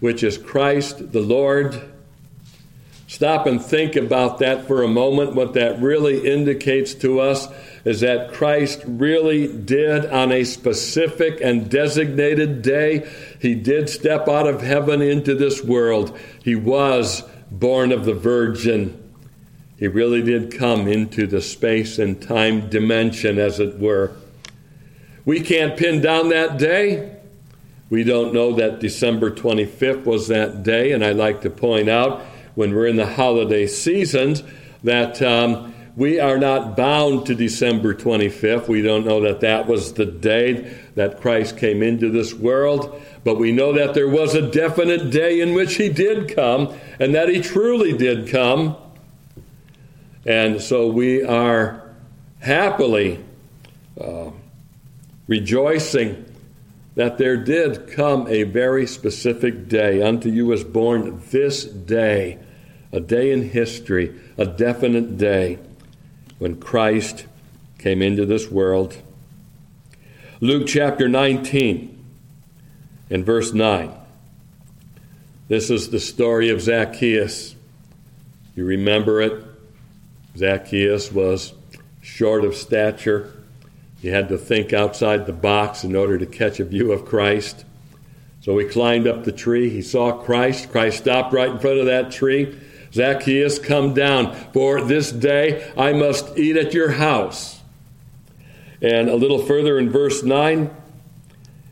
which 0.00 0.22
is 0.22 0.38
Christ 0.38 1.12
the 1.12 1.20
Lord. 1.20 1.92
Stop 3.08 3.46
and 3.46 3.62
think 3.62 3.96
about 3.96 4.38
that 4.38 4.66
for 4.66 4.82
a 4.82 4.88
moment. 4.88 5.34
What 5.34 5.54
that 5.54 5.80
really 5.80 6.26
indicates 6.26 6.94
to 6.94 7.20
us 7.20 7.48
is 7.86 8.00
that 8.00 8.32
Christ 8.32 8.82
really 8.84 9.46
did, 9.46 10.06
on 10.06 10.32
a 10.32 10.42
specific 10.42 11.40
and 11.40 11.70
designated 11.70 12.60
day, 12.60 13.08
he 13.40 13.54
did 13.54 13.88
step 13.88 14.26
out 14.26 14.48
of 14.48 14.60
heaven 14.60 15.00
into 15.00 15.36
this 15.36 15.62
world. 15.62 16.18
He 16.42 16.56
was 16.56 17.22
born 17.48 17.92
of 17.92 18.04
the 18.04 18.12
Virgin. 18.12 19.00
He 19.78 19.86
really 19.86 20.20
did 20.20 20.58
come 20.58 20.88
into 20.88 21.28
the 21.28 21.40
space 21.40 22.00
and 22.00 22.20
time 22.20 22.68
dimension, 22.68 23.38
as 23.38 23.60
it 23.60 23.78
were. 23.78 24.16
We 25.24 25.38
can't 25.38 25.76
pin 25.76 26.00
down 26.00 26.30
that 26.30 26.58
day. 26.58 27.18
We 27.88 28.02
don't 28.02 28.34
know 28.34 28.52
that 28.54 28.80
December 28.80 29.30
25th 29.30 30.04
was 30.04 30.26
that 30.26 30.64
day, 30.64 30.90
and 30.90 31.04
I 31.04 31.12
like 31.12 31.42
to 31.42 31.50
point 31.50 31.88
out 31.88 32.20
when 32.56 32.74
we're 32.74 32.88
in 32.88 32.96
the 32.96 33.14
holiday 33.14 33.68
seasons 33.68 34.42
that 34.82 35.22
um, 35.22 35.72
we 35.96 36.20
are 36.20 36.36
not 36.36 36.76
bound 36.76 37.24
to 37.26 37.34
December 37.34 37.94
25th. 37.94 38.68
We 38.68 38.82
don't 38.82 39.06
know 39.06 39.22
that 39.22 39.40
that 39.40 39.66
was 39.66 39.94
the 39.94 40.04
day 40.04 40.76
that 40.94 41.22
Christ 41.22 41.56
came 41.56 41.82
into 41.82 42.10
this 42.10 42.34
world, 42.34 43.02
but 43.24 43.38
we 43.38 43.50
know 43.50 43.72
that 43.72 43.94
there 43.94 44.08
was 44.08 44.34
a 44.34 44.50
definite 44.50 45.10
day 45.10 45.40
in 45.40 45.54
which 45.54 45.76
he 45.76 45.88
did 45.88 46.36
come, 46.36 46.74
and 47.00 47.14
that 47.14 47.30
he 47.30 47.40
truly 47.40 47.96
did 47.96 48.28
come. 48.28 48.76
And 50.26 50.60
so 50.60 50.86
we 50.86 51.24
are 51.24 51.82
happily 52.40 53.24
uh, 53.98 54.32
rejoicing 55.26 56.26
that 56.94 57.16
there 57.16 57.38
did 57.38 57.90
come 57.90 58.26
a 58.28 58.42
very 58.42 58.86
specific 58.86 59.66
day. 59.66 60.02
Unto 60.02 60.28
you 60.28 60.44
was 60.44 60.62
born 60.62 61.22
this 61.30 61.64
day, 61.64 62.38
a 62.92 63.00
day 63.00 63.32
in 63.32 63.48
history, 63.48 64.14
a 64.36 64.44
definite 64.44 65.16
day 65.16 65.58
when 66.38 66.60
Christ 66.60 67.26
came 67.78 68.02
into 68.02 68.26
this 68.26 68.50
world. 68.50 68.96
Luke 70.40 70.66
chapter 70.66 71.08
19 71.08 72.04
and 73.10 73.24
verse 73.24 73.52
9. 73.52 73.92
This 75.48 75.70
is 75.70 75.90
the 75.90 76.00
story 76.00 76.50
of 76.50 76.60
Zacchaeus. 76.60 77.54
You 78.54 78.64
remember 78.64 79.22
it? 79.22 79.44
Zacchaeus 80.36 81.12
was 81.12 81.54
short 82.02 82.44
of 82.44 82.54
stature. 82.54 83.32
He 84.02 84.08
had 84.08 84.28
to 84.28 84.38
think 84.38 84.72
outside 84.72 85.26
the 85.26 85.32
box 85.32 85.84
in 85.84 85.96
order 85.96 86.18
to 86.18 86.26
catch 86.26 86.60
a 86.60 86.64
view 86.64 86.92
of 86.92 87.04
Christ. 87.04 87.64
So 88.42 88.58
he 88.58 88.66
climbed 88.66 89.06
up 89.06 89.24
the 89.24 89.32
tree. 89.32 89.70
He 89.70 89.82
saw 89.82 90.12
Christ. 90.12 90.70
Christ 90.70 90.98
stopped 90.98 91.32
right 91.32 91.50
in 91.50 91.58
front 91.58 91.78
of 91.78 91.86
that 91.86 92.12
tree. 92.12 92.56
Zacchaeus, 92.96 93.58
come 93.58 93.94
down, 93.94 94.34
for 94.52 94.80
this 94.80 95.12
day 95.12 95.70
I 95.76 95.92
must 95.92 96.38
eat 96.38 96.56
at 96.56 96.74
your 96.74 96.92
house. 96.92 97.62
And 98.80 99.08
a 99.08 99.16
little 99.16 99.38
further 99.38 99.78
in 99.78 99.90
verse 99.90 100.22
9, 100.22 100.70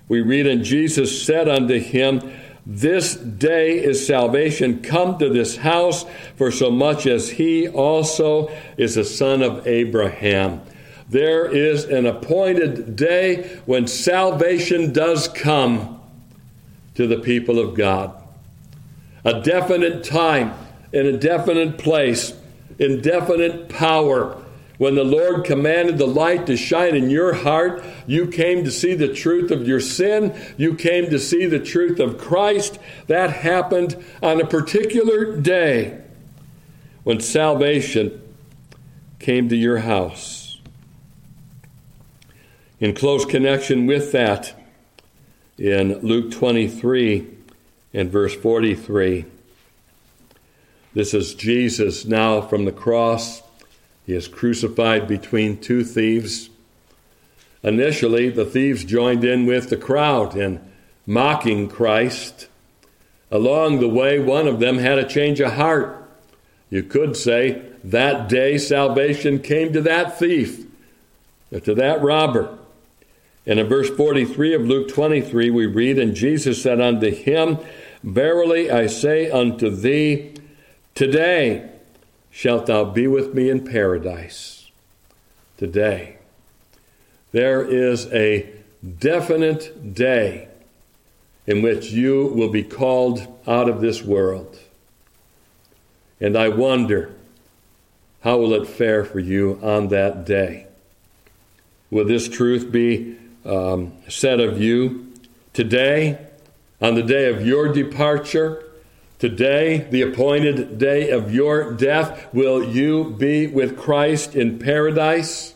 we 0.09 0.21
read, 0.21 0.47
And 0.47 0.65
Jesus 0.65 1.25
said 1.25 1.49
unto 1.49 1.79
him, 1.79 2.21
this 2.67 3.15
day 3.15 3.79
is 3.79 4.07
salvation 4.07 4.83
come 4.83 5.19
to 5.19 5.29
this 5.29 5.57
house, 5.57 6.07
for 6.37 6.51
so 6.51 6.71
much 6.71 7.07
as 7.07 7.31
he 7.31 7.69
also 7.69 8.51
is 8.79 8.97
a 8.97 9.05
son 9.05 9.43
of 9.43 9.67
Abraham. 9.67 10.63
There 11.09 11.47
is 11.47 11.85
an 11.85 12.07
appointed 12.07 12.97
day 12.97 13.61
when 13.67 13.87
salvation 13.87 14.95
does 14.95 15.29
come 15.29 16.01
to 16.95 17.07
the 17.07 17.19
people 17.19 17.59
of 17.59 17.75
God. 17.75 18.21
a 19.27 19.41
definite 19.43 20.05
time, 20.05 20.53
in 20.95 21.07
a 21.07 21.19
definite 21.19 21.77
place, 21.77 22.33
in 22.79 23.01
definite 23.01 23.69
power. 23.69 24.41
When 24.79 24.95
the 24.95 25.05
Lord 25.05 25.45
commanded 25.45 25.99
the 25.99 26.07
light 26.07 26.47
to 26.47 26.57
shine 26.57 26.95
in 26.95 27.11
your 27.11 27.35
heart, 27.35 27.85
you 28.07 28.29
came 28.29 28.65
to 28.65 28.71
see 28.71 28.95
the 28.95 29.13
truth 29.13 29.51
of 29.51 29.67
your 29.67 29.81
sin. 29.81 30.33
You 30.57 30.77
came 30.77 31.11
to 31.11 31.19
see 31.19 31.47
the 31.47 31.59
truth 31.59 31.99
of 31.99 32.17
Christ. 32.17 32.79
That 33.09 33.31
happened 33.31 34.03
on 34.23 34.41
a 34.41 34.47
particular 34.47 35.37
day 35.37 36.01
when 37.03 37.21
salvation 37.21 38.23
came 39.19 39.49
to 39.49 39.57
your 39.57 39.79
house. 39.79 40.59
In 42.79 42.95
close 42.95 43.25
connection 43.25 43.87
with 43.87 44.13
that, 44.13 44.55
in 45.59 45.99
Luke 46.01 46.31
23 46.31 47.27
and 47.93 48.11
verse 48.11 48.35
43, 48.35 49.25
this 50.95 51.13
is 51.13 51.35
Jesus 51.35 52.05
now 52.05 52.41
from 52.41 52.65
the 52.65 52.73
cross. 52.73 53.43
He 54.07 54.15
is 54.15 54.29
crucified 54.29 55.09
between 55.09 55.61
two 55.61 55.83
thieves. 55.83 56.51
Initially, 57.65 58.31
the 58.31 58.45
thieves 58.45 58.85
joined 58.85 59.25
in 59.25 59.45
with 59.45 59.71
the 59.71 59.77
crowd 59.77 60.37
in 60.37 60.61
mocking 61.07 61.69
Christ. 61.69 62.47
Along 63.31 63.81
the 63.81 63.89
way, 63.89 64.19
one 64.21 64.47
of 64.47 64.61
them 64.61 64.79
had 64.79 64.99
a 64.99 65.09
change 65.09 65.41
of 65.41 65.55
heart. 65.55 66.09
You 66.71 66.83
could 66.83 67.17
say 67.17 67.63
that 67.83 68.29
day 68.29 68.59
salvation 68.59 69.41
came 69.41 69.73
to 69.73 69.81
that 69.83 70.19
thief, 70.19 70.67
to 71.51 71.75
that 71.75 72.03
robber. 72.03 72.57
And 73.47 73.59
in 73.59 73.67
verse 73.67 73.91
43 73.91 74.55
of 74.55 74.63
Luke 74.63 74.89
23, 74.89 75.51
we 75.51 75.67
read, 75.67 75.99
And 75.99 76.15
Jesus 76.15 76.63
said 76.63 76.81
unto 76.81 77.11
him, 77.11 77.59
Verily 78.03 78.71
I 78.71 78.87
say 78.87 79.31
unto 79.31 79.71
thee, 79.71 80.34
today 80.95 81.71
shalt 82.31 82.67
thou 82.67 82.85
be 82.85 83.07
with 83.07 83.35
me 83.35 83.49
in 83.49 83.65
paradise. 83.65 84.71
Today. 85.57 86.17
There 87.33 87.65
is 87.65 88.13
a 88.13 88.51
definite 88.99 89.95
day 89.95 90.49
in 91.47 91.63
which 91.63 91.91
you 91.91 92.27
will 92.27 92.49
be 92.49 92.63
called 92.63 93.27
out 93.47 93.69
of 93.69 93.81
this 93.81 94.03
world. 94.03 94.59
And 96.21 96.37
I 96.37 96.49
wonder, 96.49 97.15
how 98.23 98.39
will 98.39 98.55
it 98.55 98.67
fare 98.67 99.05
for 99.05 99.19
you 99.19 99.59
on 99.63 99.89
that 99.89 100.25
day? 100.25 100.67
Will 101.91 102.05
this 102.05 102.29
truth 102.29 102.73
be 102.73 103.17
um, 103.45 103.93
said 104.09 104.41
of 104.41 104.61
you 104.61 105.13
today, 105.53 106.19
on 106.81 106.95
the 106.95 107.03
day 107.03 107.29
of 107.29 107.47
your 107.47 107.73
departure? 107.73 108.65
Today, 109.19 109.87
the 109.91 110.03
appointed 110.03 110.79
day 110.79 111.11
of 111.11 111.33
your 111.33 111.73
death, 111.73 112.33
will 112.35 112.65
you 112.65 113.15
be 113.17 113.47
with 113.47 113.79
Christ 113.79 114.35
in 114.35 114.59
paradise? 114.59 115.55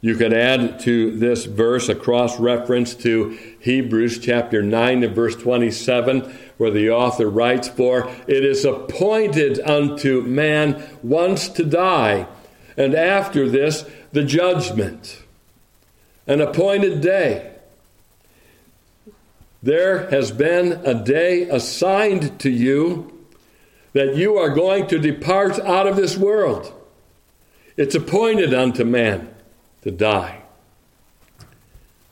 You 0.00 0.14
could 0.14 0.32
add 0.32 0.80
to 0.80 1.16
this 1.16 1.44
verse 1.44 1.88
a 1.88 1.94
cross 1.94 2.38
reference 2.38 2.94
to 2.96 3.36
Hebrews 3.60 4.18
chapter 4.20 4.62
9 4.62 5.02
and 5.02 5.14
verse 5.14 5.34
27, 5.34 6.32
where 6.56 6.70
the 6.70 6.90
author 6.90 7.28
writes, 7.28 7.68
For 7.68 8.08
it 8.28 8.44
is 8.44 8.64
appointed 8.64 9.58
unto 9.60 10.22
man 10.22 10.84
once 11.02 11.48
to 11.50 11.64
die, 11.64 12.28
and 12.76 12.94
after 12.94 13.48
this 13.48 13.84
the 14.12 14.22
judgment. 14.22 15.22
An 16.26 16.40
appointed 16.40 17.00
day. 17.00 17.57
There 19.62 20.08
has 20.10 20.30
been 20.30 20.72
a 20.84 20.94
day 20.94 21.42
assigned 21.48 22.38
to 22.40 22.50
you 22.50 23.26
that 23.92 24.14
you 24.14 24.36
are 24.36 24.50
going 24.50 24.86
to 24.88 24.98
depart 24.98 25.58
out 25.60 25.86
of 25.86 25.96
this 25.96 26.16
world. 26.16 26.72
It's 27.76 27.94
appointed 27.94 28.54
unto 28.54 28.84
man 28.84 29.34
to 29.82 29.90
die. 29.90 30.42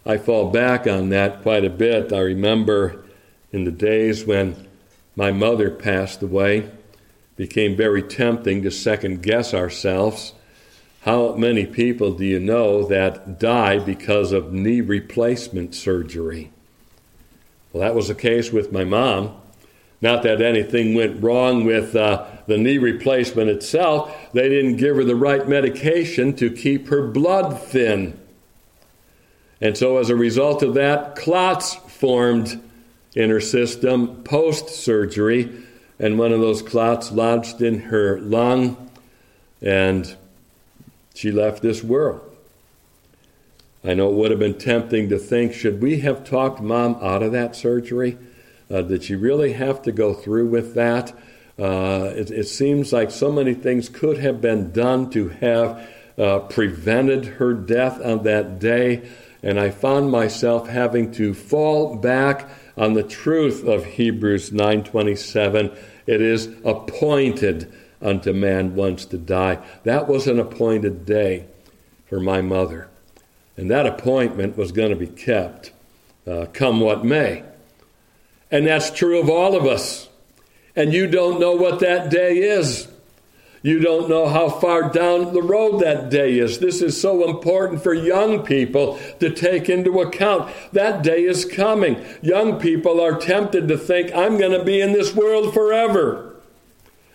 I 0.04 0.18
fall 0.18 0.50
back 0.50 0.87
on 0.87 1.11
that 1.11 1.42
quite 1.42 1.64
a 1.64 1.70
bit. 1.70 2.12
I 2.12 2.20
remember 2.20 3.04
in 3.52 3.64
the 3.64 3.70
days 3.70 4.24
when 4.24 4.68
my 5.14 5.32
mother 5.32 5.70
passed 5.70 6.22
away, 6.22 6.70
became 7.37 7.76
very 7.76 8.02
tempting 8.02 8.62
to 8.62 8.70
second 8.70 9.22
guess 9.22 9.54
ourselves. 9.54 10.32
How 11.02 11.35
many 11.35 11.66
people 11.66 12.12
do 12.12 12.24
you 12.24 12.40
know 12.40 12.87
that 12.87 13.38
die 13.38 13.78
because 13.78 14.32
of 14.32 14.52
knee 14.52 14.80
replacement 14.80 15.74
surgery? 15.74 16.52
Well, 17.76 17.86
that 17.86 17.94
was 17.94 18.08
the 18.08 18.14
case 18.14 18.50
with 18.50 18.72
my 18.72 18.84
mom. 18.84 19.36
Not 20.00 20.22
that 20.22 20.40
anything 20.40 20.94
went 20.94 21.22
wrong 21.22 21.66
with 21.66 21.94
uh, 21.94 22.24
the 22.46 22.56
knee 22.56 22.78
replacement 22.78 23.50
itself, 23.50 24.16
they 24.32 24.48
didn't 24.48 24.76
give 24.76 24.96
her 24.96 25.04
the 25.04 25.14
right 25.14 25.46
medication 25.46 26.34
to 26.36 26.50
keep 26.50 26.88
her 26.88 27.06
blood 27.06 27.60
thin. 27.60 28.18
And 29.60 29.76
so, 29.76 29.98
as 29.98 30.08
a 30.08 30.16
result 30.16 30.62
of 30.62 30.72
that, 30.72 31.16
clots 31.16 31.74
formed 31.74 32.62
in 33.14 33.28
her 33.28 33.42
system 33.42 34.22
post 34.22 34.70
surgery, 34.70 35.62
and 35.98 36.18
one 36.18 36.32
of 36.32 36.40
those 36.40 36.62
clots 36.62 37.12
lodged 37.12 37.60
in 37.60 37.78
her 37.78 38.18
lung, 38.20 38.90
and 39.60 40.16
she 41.14 41.30
left 41.30 41.60
this 41.60 41.84
world. 41.84 42.25
I 43.87 43.94
know 43.94 44.11
it 44.11 44.14
would 44.14 44.31
have 44.33 44.40
been 44.40 44.59
tempting 44.59 45.09
to 45.11 45.18
think 45.18 45.53
should 45.53 45.81
we 45.81 46.01
have 46.01 46.25
talked 46.25 46.61
mom 46.61 46.96
out 47.01 47.22
of 47.22 47.31
that 47.33 47.55
surgery? 47.55 48.18
Uh, 48.68 48.83
did 48.83 49.05
she 49.05 49.14
really 49.14 49.53
have 49.53 49.81
to 49.83 49.92
go 49.92 50.12
through 50.12 50.49
with 50.49 50.75
that? 50.75 51.16
Uh, 51.57 52.12
it, 52.16 52.31
it, 52.31 52.49
seems 52.49 52.92
like 52.92 53.11
so 53.11 53.31
many 53.31 53.55
things 53.55 53.88
could 53.88 54.18
have 54.18 54.40
been 54.40 54.72
done 54.72 55.09
to 55.11 55.29
have 55.29 55.88
uh, 56.18 56.40
prevented 56.40 57.25
her 57.25 57.55
death 57.55 58.05
on 58.05 58.25
that 58.25 58.59
day, 58.59 59.09
and 59.42 59.59
I 59.59 59.70
found 59.70 60.11
myself 60.11 60.68
having 60.68 61.12
to 61.12 61.33
fall 61.33 61.96
back 61.96 62.51
on 62.77 62.94
the 62.94 63.03
truth 63.03 63.64
of 63.64 63.85
Hebrews 63.85 64.51
9:27. 64.51 65.75
It 66.07 66.20
is 66.20 66.49
appointed 66.64 67.72
unto 68.03 68.33
man 68.33 68.75
once 68.75 69.05
to 69.07 69.16
die. 69.16 69.59
That 69.85 70.09
was 70.09 70.27
an 70.27 70.38
appointed 70.38 71.07
day 71.07 71.46
for 72.07 72.20
my 72.20 72.42
mother, 72.42 72.88
and 73.56 73.70
that 73.70 73.86
appointment 73.86 74.56
was 74.56 74.72
going 74.72 74.90
to 74.90 74.96
be 74.96 75.06
kept, 75.06 75.72
uh, 76.26 76.46
come 76.52 76.80
what 76.80 77.04
may. 77.04 77.42
And 78.50 78.66
that's 78.66 78.90
true 78.90 79.20
of 79.20 79.28
all 79.28 79.56
of 79.56 79.66
us 79.66 80.08
and 80.76 80.92
you 80.92 81.06
don't 81.06 81.40
know 81.40 81.56
what 81.56 81.80
that 81.80 82.10
day 82.10 82.36
is. 82.36 82.86
You 83.62 83.80
don't 83.80 84.08
know 84.08 84.28
how 84.28 84.48
far 84.48 84.90
down 84.90 85.32
the 85.32 85.42
road 85.42 85.80
that 85.80 86.10
day 86.10 86.38
is. 86.38 86.60
This 86.60 86.82
is 86.82 87.00
so 87.00 87.28
important 87.28 87.82
for 87.82 87.92
young 87.92 88.44
people 88.44 89.00
to 89.18 89.30
take 89.30 89.68
into 89.68 90.00
account. 90.00 90.54
That 90.72 91.02
day 91.02 91.24
is 91.24 91.44
coming. 91.44 92.04
Young 92.22 92.60
people 92.60 93.00
are 93.00 93.18
tempted 93.18 93.66
to 93.66 93.78
think, 93.78 94.14
I'm 94.14 94.38
going 94.38 94.56
to 94.56 94.62
be 94.62 94.80
in 94.80 94.92
this 94.92 95.14
world 95.14 95.52
forever, 95.52 96.36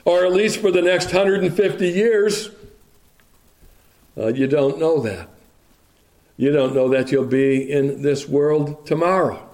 or 0.03 0.25
at 0.25 0.33
least 0.33 0.59
for 0.59 0.71
the 0.71 0.81
next 0.81 1.13
150 1.13 1.87
years. 1.87 2.49
Uh, 4.17 4.27
you 4.27 4.47
don't 4.47 4.77
know 4.77 4.99
that. 5.01 5.29
You 6.41 6.51
don't 6.51 6.73
know 6.73 6.89
that 6.89 7.11
you'll 7.11 7.25
be 7.25 7.71
in 7.71 8.01
this 8.01 8.27
world 8.27 8.87
tomorrow. 8.87 9.47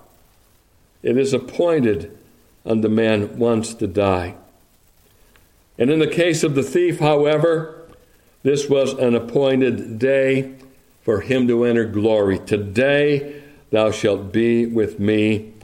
It 1.03 1.17
is 1.17 1.33
appointed 1.33 2.17
unto 2.65 2.87
man 2.87 3.37
once 3.37 3.73
to 3.73 3.87
die. 3.87 4.35
And 5.77 5.89
in 5.89 5.99
the 5.99 6.07
case 6.07 6.45
of 6.45 6.55
the 6.55 6.63
thief, 6.63 6.99
however, 6.99 7.89
this 8.43 8.69
was 8.69 8.93
an 8.93 9.15
appointed 9.15 9.99
day 9.99 10.55
for 11.01 11.19
him 11.19 11.45
to 11.49 11.65
enter 11.65 11.83
glory. 11.83 12.39
Today 12.39 13.43
thou 13.69 13.91
shalt 13.91 14.31
be 14.31 14.65
with 14.65 14.97
me 14.97 15.55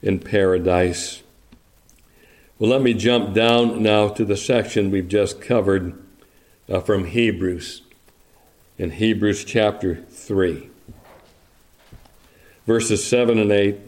in 0.00 0.18
paradise. 0.18 1.22
Well, 2.58 2.70
let 2.70 2.80
me 2.80 2.94
jump 2.94 3.34
down 3.34 3.82
now 3.82 4.08
to 4.08 4.24
the 4.24 4.34
section 4.34 4.90
we've 4.90 5.08
just 5.08 5.42
covered 5.42 5.92
uh, 6.70 6.80
from 6.80 7.04
Hebrews, 7.04 7.82
in 8.78 8.92
Hebrews 8.92 9.44
chapter 9.44 9.96
3, 10.08 10.69
verses 12.70 13.04
7 13.04 13.36
and 13.36 13.50
8. 13.50 13.80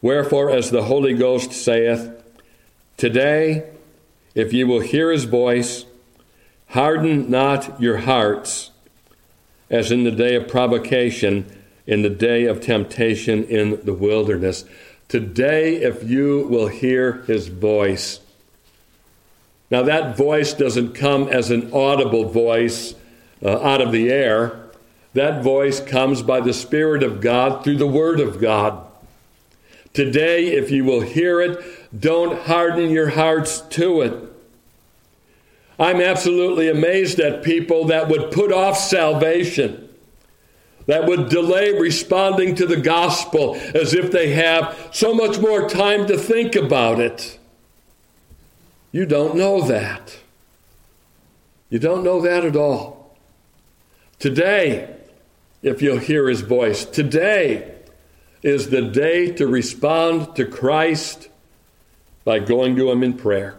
Wherefore, 0.00 0.48
as 0.48 0.70
the 0.70 0.84
Holy 0.84 1.12
Ghost 1.12 1.52
saith, 1.52 2.10
Today, 2.96 3.68
if 4.34 4.54
ye 4.54 4.64
will 4.64 4.80
hear 4.80 5.10
his 5.10 5.24
voice, 5.24 5.84
harden 6.68 7.30
not 7.30 7.78
your 7.78 7.98
hearts, 7.98 8.70
as 9.68 9.92
in 9.92 10.04
the 10.04 10.10
day 10.10 10.36
of 10.36 10.48
provocation, 10.48 11.44
in 11.86 12.00
the 12.00 12.08
day 12.08 12.46
of 12.46 12.62
temptation 12.62 13.44
in 13.44 13.84
the 13.84 13.92
wilderness. 13.92 14.64
Today, 15.08 15.82
if 15.82 16.02
you 16.02 16.46
will 16.48 16.68
hear 16.68 17.24
his 17.24 17.48
voice. 17.48 18.20
Now, 19.70 19.82
that 19.82 20.16
voice 20.16 20.54
doesn't 20.54 20.94
come 20.94 21.28
as 21.28 21.50
an 21.50 21.74
audible 21.74 22.24
voice 22.24 22.94
uh, 23.44 23.60
out 23.60 23.82
of 23.82 23.92
the 23.92 24.08
air. 24.08 24.59
That 25.14 25.42
voice 25.42 25.80
comes 25.80 26.22
by 26.22 26.40
the 26.40 26.52
Spirit 26.52 27.02
of 27.02 27.20
God 27.20 27.64
through 27.64 27.78
the 27.78 27.86
Word 27.86 28.20
of 28.20 28.40
God. 28.40 28.86
Today, 29.92 30.52
if 30.52 30.70
you 30.70 30.84
will 30.84 31.00
hear 31.00 31.40
it, 31.40 31.98
don't 31.98 32.42
harden 32.42 32.90
your 32.90 33.10
hearts 33.10 33.60
to 33.60 34.02
it. 34.02 34.30
I'm 35.80 36.00
absolutely 36.00 36.68
amazed 36.68 37.18
at 37.18 37.42
people 37.42 37.86
that 37.86 38.08
would 38.08 38.30
put 38.30 38.52
off 38.52 38.76
salvation, 38.76 39.88
that 40.86 41.06
would 41.06 41.28
delay 41.28 41.72
responding 41.72 42.54
to 42.56 42.66
the 42.66 42.76
gospel 42.76 43.56
as 43.74 43.94
if 43.94 44.12
they 44.12 44.30
have 44.34 44.90
so 44.92 45.12
much 45.12 45.40
more 45.40 45.68
time 45.68 46.06
to 46.06 46.16
think 46.16 46.54
about 46.54 47.00
it. 47.00 47.38
You 48.92 49.06
don't 49.06 49.34
know 49.34 49.62
that. 49.62 50.18
You 51.68 51.78
don't 51.78 52.04
know 52.04 52.20
that 52.20 52.44
at 52.44 52.56
all. 52.56 53.16
Today, 54.18 54.96
if 55.62 55.82
you'll 55.82 55.98
hear 55.98 56.28
his 56.28 56.40
voice, 56.40 56.84
today 56.84 57.74
is 58.42 58.70
the 58.70 58.82
day 58.82 59.30
to 59.32 59.46
respond 59.46 60.34
to 60.36 60.46
Christ 60.46 61.28
by 62.24 62.38
going 62.38 62.76
to 62.76 62.90
him 62.90 63.02
in 63.02 63.14
prayer. 63.14 63.56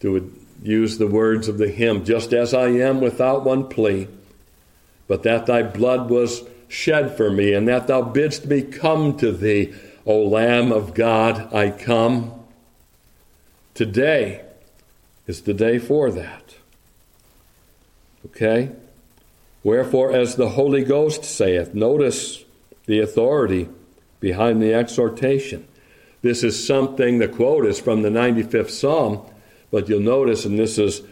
To 0.00 0.34
use 0.62 0.98
the 0.98 1.06
words 1.06 1.48
of 1.48 1.58
the 1.58 1.68
hymn, 1.68 2.04
just 2.04 2.32
as 2.32 2.52
I 2.52 2.68
am 2.68 3.00
without 3.00 3.44
one 3.44 3.68
plea, 3.68 4.08
but 5.08 5.22
that 5.22 5.46
thy 5.46 5.62
blood 5.62 6.10
was 6.10 6.42
shed 6.68 7.16
for 7.16 7.30
me, 7.30 7.52
and 7.52 7.66
that 7.68 7.86
thou 7.86 8.02
bidst 8.02 8.46
me 8.46 8.62
come 8.62 9.16
to 9.18 9.32
thee, 9.32 9.74
O 10.06 10.22
Lamb 10.22 10.72
of 10.72 10.94
God, 10.94 11.52
I 11.52 11.70
come. 11.70 12.32
Today 13.74 14.44
is 15.26 15.42
the 15.42 15.54
day 15.54 15.78
for 15.78 16.10
that. 16.10 16.54
Okay? 18.26 18.70
Wherefore, 19.62 20.12
as 20.12 20.36
the 20.36 20.50
Holy 20.50 20.82
Ghost 20.82 21.24
saith, 21.24 21.74
notice 21.74 22.44
the 22.86 23.00
authority 23.00 23.68
behind 24.18 24.62
the 24.62 24.74
exhortation. 24.74 25.66
This 26.22 26.42
is 26.42 26.66
something, 26.66 27.18
the 27.18 27.28
quote 27.28 27.66
is 27.66 27.80
from 27.80 28.02
the 28.02 28.10
95th 28.10 28.70
Psalm, 28.70 29.20
but 29.70 29.88
you'll 29.88 30.00
notice, 30.00 30.44
and 30.44 30.58
this 30.58 30.78
is 30.78 31.02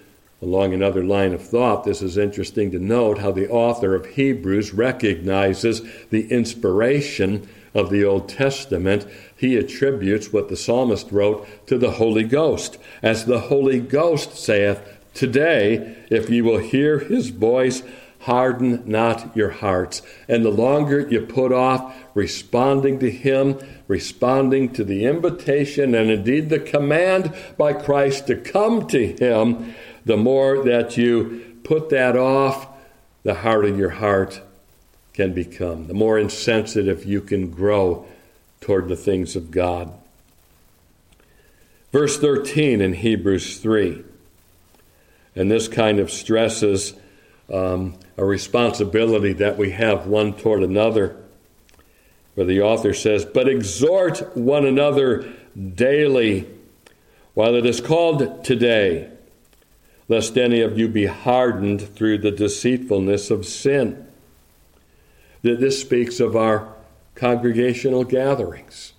along 0.40 0.72
another 0.72 1.02
line 1.02 1.32
of 1.32 1.42
thought, 1.42 1.84
this 1.84 2.00
is 2.02 2.16
interesting 2.16 2.70
to 2.70 2.78
note 2.78 3.18
how 3.18 3.32
the 3.32 3.48
author 3.48 3.94
of 3.94 4.06
Hebrews 4.06 4.72
recognizes 4.72 5.82
the 6.11 6.30
inspiration 6.30 7.48
of 7.74 7.90
the 7.90 8.04
Old 8.04 8.28
Testament. 8.28 9.06
He 9.37 9.56
attributes 9.56 10.32
what 10.32 10.48
the 10.48 10.56
psalmist 10.56 11.11
wrote 11.11 11.46
to 11.66 11.76
the 11.76 11.92
Holy 11.92 12.24
Ghost. 12.24 12.78
As 13.02 13.24
the 13.24 13.40
Holy 13.40 13.80
Ghost 13.80 14.37
saith, 14.37 14.80
Today, 15.14 15.96
if 16.11 16.30
ye 16.30 16.40
will 16.40 16.58
hear 16.58 17.00
his 17.00 17.30
voice, 17.30 17.82
harden 18.20 18.83
not 18.87 19.37
your 19.37 19.50
hearts. 19.50 20.02
And 20.28 20.44
the 20.44 20.50
longer 20.50 21.09
you 21.09 21.20
put 21.22 21.52
off 21.52 21.94
responding 22.14 22.98
to 23.00 23.11
Him, 23.11 23.59
responding 23.87 24.72
to 24.74 24.85
the 24.85 25.04
invitation 25.04 25.94
and 25.94 26.11
indeed 26.11 26.48
the 26.48 26.59
command 26.59 27.35
by 27.57 27.72
Christ 27.72 28.26
to 28.26 28.37
come 28.37 28.87
to 28.88 29.12
Him, 29.12 29.74
the 30.04 30.16
more 30.16 30.64
that 30.64 30.96
you 30.96 31.57
put 31.64 31.90
that 31.90 32.16
off, 32.16 32.66
the 33.22 33.35
harder 33.35 33.74
your 33.74 33.90
heart 33.90 34.40
can 35.12 35.33
become, 35.33 35.87
the 35.87 35.94
more 35.94 36.18
insensitive 36.18 37.04
you 37.04 37.20
can 37.20 37.50
grow 37.50 38.07
toward 38.61 38.88
the 38.88 38.96
things 38.96 39.37
of 39.37 39.50
God. 39.50 39.92
Verse 41.92 42.18
13 42.18 42.81
in 42.81 42.92
Hebrews 42.94 43.59
3, 43.59 44.04
and 45.35 45.50
this 45.50 45.68
kind 45.68 45.98
of 45.98 46.11
stresses 46.11 46.94
um, 47.52 47.98
a 48.16 48.24
responsibility 48.24 49.32
that 49.34 49.56
we 49.56 49.70
have 49.70 50.06
one 50.06 50.34
toward 50.34 50.62
another. 50.62 51.16
Where 52.34 52.46
the 52.46 52.61
author 52.61 52.94
says, 52.94 53.24
But 53.24 53.48
exhort 53.48 54.37
one 54.37 54.64
another 54.64 55.32
daily 55.74 56.46
while 57.34 57.54
it 57.54 57.66
is 57.66 57.80
called 57.80 58.44
today, 58.44 59.11
lest 60.08 60.37
any 60.37 60.61
of 60.61 60.78
you 60.78 60.88
be 60.88 61.06
hardened 61.06 61.94
through 61.94 62.18
the 62.18 62.30
deceitfulness 62.30 63.30
of 63.30 63.46
sin. 63.46 64.06
That 65.42 65.61
this 65.61 65.80
speaks 65.80 66.20
of 66.20 66.37
our 66.37 66.74
congregational 67.14 68.04
gatherings. 68.04 68.92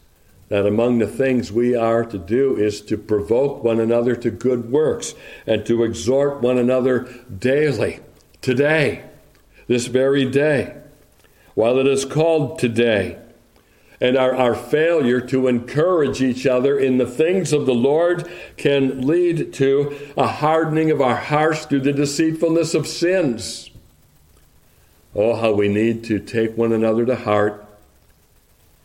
That 0.49 0.65
among 0.65 0.97
the 0.97 1.07
things 1.07 1.51
we 1.51 1.75
are 1.75 2.03
to 2.03 2.17
do 2.17 2.57
is 2.57 2.81
to 2.81 2.97
provoke 2.97 3.63
one 3.63 3.79
another 3.79 4.15
to 4.15 4.31
good 4.31 4.71
works 4.71 5.13
and 5.45 5.65
to 5.67 5.83
exhort 5.83 6.41
one 6.41 6.57
another 6.57 7.07
daily 7.37 7.99
today, 8.41 9.03
this 9.67 9.87
very 9.87 10.29
day, 10.29 10.75
while 11.55 11.77
it 11.77 11.87
is 11.87 12.05
called 12.05 12.59
today. 12.59 13.17
And 14.01 14.15
our, 14.15 14.33
our 14.33 14.55
failure 14.55 15.19
to 15.19 15.47
encourage 15.47 16.21
each 16.21 16.47
other 16.47 16.79
in 16.79 16.97
the 16.97 17.05
things 17.05 17.51
of 17.51 17.65
the 17.65 17.73
Lord 17.73 18.31
can 18.55 19.05
lead 19.05 19.51
to 19.55 20.13
a 20.15 20.27
hardening 20.27 20.89
of 20.89 21.01
our 21.01 21.17
hearts 21.17 21.65
through 21.65 21.81
the 21.81 21.91
deceitfulness 21.91 22.73
of 22.73 22.87
sins. 22.87 23.69
Oh, 25.13 25.35
how 25.35 25.51
we 25.51 25.67
need 25.67 26.05
to 26.05 26.19
take 26.19 26.55
one 26.57 26.71
another 26.71 27.05
to 27.05 27.15
heart 27.15 27.65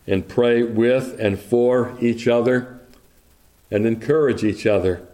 and 0.06 0.28
pray 0.28 0.62
with 0.62 1.20
and 1.20 1.38
for 1.38 1.96
each 2.00 2.26
other 2.26 2.80
and 3.70 3.86
encourage 3.86 4.42
each 4.42 4.66
other 4.66 5.06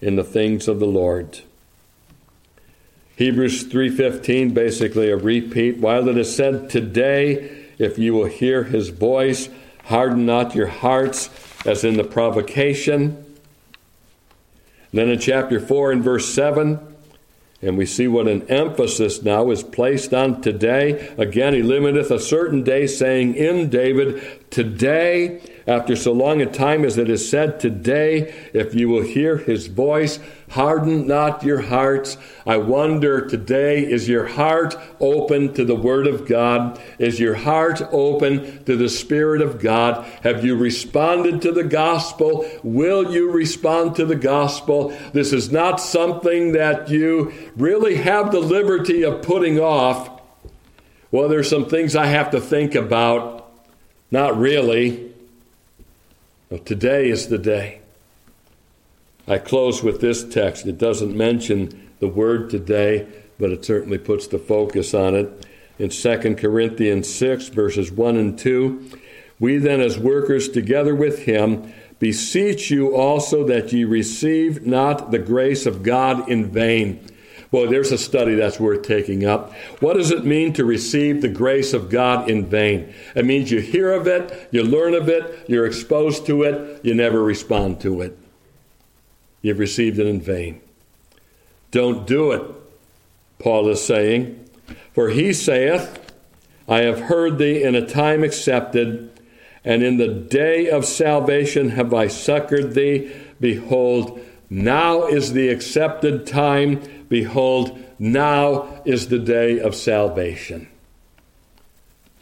in 0.00 0.16
the 0.16 0.24
things 0.24 0.66
of 0.66 0.80
the 0.80 0.86
Lord. 0.86 1.40
Hebrews 3.20 3.64
3:15 3.64 4.54
basically 4.54 5.10
a 5.10 5.16
repeat 5.18 5.76
while 5.76 6.08
it 6.08 6.16
is 6.16 6.34
said 6.34 6.70
today 6.70 7.50
if 7.78 7.98
you 7.98 8.14
will 8.14 8.24
hear 8.24 8.64
his 8.64 8.88
voice 8.88 9.50
harden 9.84 10.24
not 10.24 10.54
your 10.54 10.68
hearts 10.68 11.28
as 11.66 11.84
in 11.84 11.98
the 11.98 12.02
provocation 12.02 13.22
then 14.94 15.10
in 15.10 15.18
chapter 15.18 15.60
4 15.60 15.92
and 15.92 16.02
verse 16.02 16.32
7 16.32 16.80
and 17.60 17.76
we 17.76 17.84
see 17.84 18.08
what 18.08 18.26
an 18.26 18.48
emphasis 18.48 19.22
now 19.22 19.50
is 19.50 19.62
placed 19.62 20.14
on 20.14 20.40
today. 20.40 21.12
Again, 21.18 21.52
he 21.52 21.62
limiteth 21.62 22.10
a 22.10 22.18
certain 22.18 22.62
day, 22.62 22.86
saying 22.86 23.34
in 23.34 23.68
David, 23.68 24.50
Today, 24.50 25.42
after 25.70 25.94
so 25.94 26.10
long 26.10 26.42
a 26.42 26.46
time 26.46 26.84
as 26.84 26.98
it 26.98 27.08
is 27.08 27.30
said, 27.30 27.60
Today, 27.60 28.34
if 28.52 28.74
you 28.74 28.88
will 28.88 29.04
hear 29.04 29.36
his 29.36 29.68
voice, 29.68 30.18
harden 30.50 31.06
not 31.06 31.44
your 31.44 31.60
hearts. 31.60 32.16
I 32.44 32.56
wonder 32.56 33.24
today, 33.24 33.88
is 33.88 34.08
your 34.08 34.26
heart 34.26 34.76
open 34.98 35.54
to 35.54 35.64
the 35.64 35.76
Word 35.76 36.08
of 36.08 36.26
God? 36.26 36.80
Is 36.98 37.20
your 37.20 37.36
heart 37.36 37.80
open 37.92 38.64
to 38.64 38.76
the 38.76 38.88
Spirit 38.88 39.40
of 39.42 39.60
God? 39.60 40.04
Have 40.24 40.44
you 40.44 40.56
responded 40.56 41.40
to 41.42 41.52
the 41.52 41.62
gospel? 41.62 42.50
Will 42.64 43.14
you 43.14 43.30
respond 43.30 43.94
to 43.94 44.04
the 44.04 44.16
gospel? 44.16 44.88
This 45.12 45.32
is 45.32 45.52
not 45.52 45.80
something 45.80 46.50
that 46.52 46.90
you 46.90 47.32
really 47.56 47.94
have 47.94 48.32
the 48.32 48.40
liberty 48.40 49.04
of 49.04 49.22
putting 49.22 49.60
off. 49.60 50.20
Well, 51.12 51.28
there's 51.28 51.48
some 51.48 51.66
things 51.66 51.94
I 51.94 52.06
have 52.06 52.32
to 52.32 52.40
think 52.40 52.74
about. 52.74 53.52
Not 54.10 54.36
really. 54.36 55.09
Well, 56.50 56.58
today 56.58 57.08
is 57.08 57.28
the 57.28 57.38
day. 57.38 57.78
I 59.28 59.38
close 59.38 59.84
with 59.84 60.00
this 60.00 60.24
text. 60.24 60.66
It 60.66 60.78
doesn't 60.78 61.16
mention 61.16 61.90
the 62.00 62.08
word 62.08 62.50
today, 62.50 63.06
but 63.38 63.50
it 63.50 63.64
certainly 63.64 63.98
puts 63.98 64.26
the 64.26 64.40
focus 64.40 64.92
on 64.92 65.14
it. 65.14 65.46
In 65.78 65.90
2 65.90 66.34
Corinthians 66.34 67.08
6, 67.08 67.50
verses 67.50 67.92
1 67.92 68.16
and 68.16 68.36
2, 68.36 68.90
we 69.38 69.58
then, 69.58 69.80
as 69.80 69.96
workers 69.96 70.48
together 70.48 70.92
with 70.92 71.20
him, 71.20 71.72
beseech 72.00 72.68
you 72.68 72.96
also 72.96 73.46
that 73.46 73.72
ye 73.72 73.84
receive 73.84 74.66
not 74.66 75.12
the 75.12 75.20
grace 75.20 75.66
of 75.66 75.84
God 75.84 76.28
in 76.28 76.50
vain. 76.50 76.98
Boy, 77.50 77.66
there's 77.66 77.90
a 77.90 77.98
study 77.98 78.36
that's 78.36 78.60
worth 78.60 78.82
taking 78.82 79.24
up. 79.24 79.52
What 79.80 79.94
does 79.94 80.12
it 80.12 80.24
mean 80.24 80.52
to 80.52 80.64
receive 80.64 81.20
the 81.20 81.28
grace 81.28 81.72
of 81.72 81.90
God 81.90 82.30
in 82.30 82.46
vain? 82.46 82.94
It 83.16 83.24
means 83.24 83.50
you 83.50 83.60
hear 83.60 83.92
of 83.92 84.06
it, 84.06 84.48
you 84.52 84.62
learn 84.62 84.94
of 84.94 85.08
it, 85.08 85.46
you're 85.48 85.66
exposed 85.66 86.26
to 86.26 86.44
it, 86.44 86.84
you 86.84 86.94
never 86.94 87.20
respond 87.20 87.80
to 87.80 88.02
it. 88.02 88.16
You've 89.42 89.58
received 89.58 89.98
it 89.98 90.06
in 90.06 90.20
vain. 90.20 90.60
Don't 91.72 92.06
do 92.06 92.30
it, 92.32 92.42
Paul 93.40 93.68
is 93.68 93.84
saying. 93.84 94.48
For 94.92 95.08
he 95.08 95.32
saith, 95.32 96.12
I 96.68 96.82
have 96.82 97.00
heard 97.00 97.38
thee 97.38 97.64
in 97.64 97.74
a 97.74 97.86
time 97.86 98.22
accepted, 98.22 99.10
and 99.64 99.82
in 99.82 99.96
the 99.96 100.08
day 100.08 100.68
of 100.68 100.84
salvation 100.84 101.70
have 101.70 101.92
I 101.92 102.06
succored 102.06 102.74
thee. 102.74 103.12
Behold, 103.40 104.20
now 104.48 105.06
is 105.06 105.32
the 105.32 105.48
accepted 105.48 106.26
time. 106.28 106.99
Behold, 107.10 107.78
now 107.98 108.80
is 108.86 109.08
the 109.08 109.18
day 109.18 109.60
of 109.60 109.74
salvation. 109.74 110.68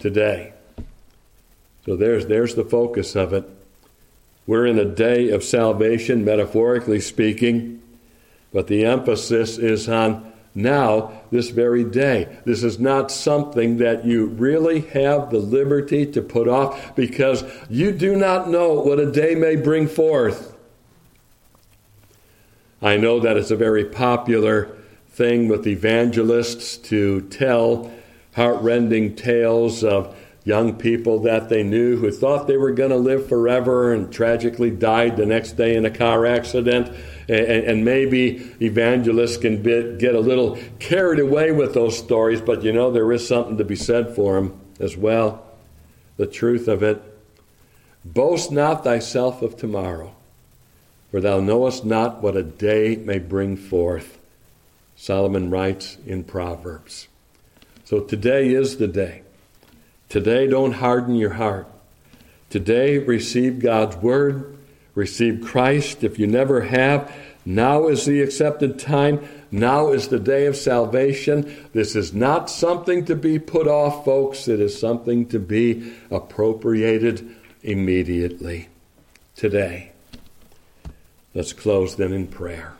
Today. 0.00 0.54
So 1.84 1.94
there's, 1.94 2.26
there's 2.26 2.56
the 2.56 2.64
focus 2.64 3.14
of 3.14 3.32
it. 3.32 3.48
We're 4.46 4.66
in 4.66 4.78
a 4.78 4.84
day 4.84 5.28
of 5.28 5.44
salvation, 5.44 6.24
metaphorically 6.24 7.00
speaking, 7.00 7.82
but 8.52 8.66
the 8.66 8.86
emphasis 8.86 9.58
is 9.58 9.88
on 9.88 10.32
now, 10.54 11.20
this 11.30 11.50
very 11.50 11.84
day. 11.84 12.38
This 12.46 12.64
is 12.64 12.78
not 12.78 13.10
something 13.10 13.76
that 13.76 14.06
you 14.06 14.26
really 14.26 14.80
have 14.80 15.30
the 15.30 15.38
liberty 15.38 16.06
to 16.06 16.22
put 16.22 16.48
off 16.48 16.96
because 16.96 17.44
you 17.68 17.92
do 17.92 18.16
not 18.16 18.48
know 18.48 18.72
what 18.72 18.98
a 18.98 19.12
day 19.12 19.34
may 19.34 19.54
bring 19.54 19.86
forth. 19.86 20.56
I 22.80 22.96
know 22.96 23.20
that 23.20 23.36
it's 23.36 23.50
a 23.50 23.56
very 23.56 23.84
popular 23.84 24.77
thing 25.18 25.48
with 25.48 25.66
evangelists 25.66 26.76
to 26.76 27.20
tell 27.22 27.90
heartrending 28.36 29.16
tales 29.16 29.82
of 29.82 30.16
young 30.44 30.74
people 30.76 31.18
that 31.18 31.48
they 31.48 31.62
knew 31.62 31.96
who 31.96 32.10
thought 32.10 32.46
they 32.46 32.56
were 32.56 32.70
going 32.70 32.88
to 32.88 32.96
live 32.96 33.28
forever 33.28 33.92
and 33.92 34.12
tragically 34.12 34.70
died 34.70 35.16
the 35.16 35.26
next 35.26 35.52
day 35.52 35.74
in 35.74 35.84
a 35.84 35.90
car 35.90 36.24
accident. 36.24 36.88
And, 37.28 37.64
and 37.64 37.84
maybe 37.84 38.50
evangelists 38.62 39.36
can 39.36 39.60
be, 39.60 39.96
get 39.98 40.14
a 40.14 40.20
little 40.20 40.56
carried 40.78 41.18
away 41.18 41.50
with 41.50 41.74
those 41.74 41.98
stories, 41.98 42.40
but 42.40 42.62
you 42.62 42.72
know, 42.72 42.90
there 42.90 43.12
is 43.12 43.26
something 43.26 43.58
to 43.58 43.64
be 43.64 43.76
said 43.76 44.14
for 44.14 44.36
them 44.36 44.58
as 44.78 44.96
well. 44.96 45.44
The 46.16 46.26
truth 46.26 46.68
of 46.68 46.82
it 46.82 47.02
boast 48.04 48.52
not 48.52 48.84
thyself 48.84 49.42
of 49.42 49.56
tomorrow, 49.56 50.14
for 51.10 51.20
thou 51.20 51.40
knowest 51.40 51.84
not 51.84 52.22
what 52.22 52.36
a 52.36 52.42
day 52.42 52.96
may 52.96 53.18
bring 53.18 53.56
forth. 53.56 54.17
Solomon 54.98 55.48
writes 55.48 55.96
in 56.04 56.24
Proverbs. 56.24 57.06
So 57.84 58.00
today 58.00 58.52
is 58.52 58.76
the 58.76 58.88
day. 58.88 59.22
Today, 60.08 60.48
don't 60.48 60.72
harden 60.72 61.14
your 61.14 61.34
heart. 61.34 61.68
Today, 62.50 62.98
receive 62.98 63.60
God's 63.60 63.96
word, 63.96 64.58
receive 64.94 65.42
Christ. 65.44 66.02
If 66.02 66.18
you 66.18 66.26
never 66.26 66.62
have, 66.62 67.14
now 67.44 67.86
is 67.86 68.06
the 68.06 68.22
accepted 68.22 68.78
time. 68.78 69.26
Now 69.52 69.92
is 69.92 70.08
the 70.08 70.18
day 70.18 70.46
of 70.46 70.56
salvation. 70.56 71.68
This 71.72 71.94
is 71.94 72.12
not 72.12 72.50
something 72.50 73.04
to 73.04 73.14
be 73.14 73.38
put 73.38 73.68
off, 73.68 74.04
folks. 74.04 74.48
It 74.48 74.60
is 74.60 74.78
something 74.78 75.28
to 75.28 75.38
be 75.38 75.94
appropriated 76.10 77.36
immediately. 77.62 78.68
Today. 79.36 79.92
Let's 81.34 81.52
close 81.52 81.94
then 81.94 82.12
in 82.12 82.26
prayer. 82.26 82.77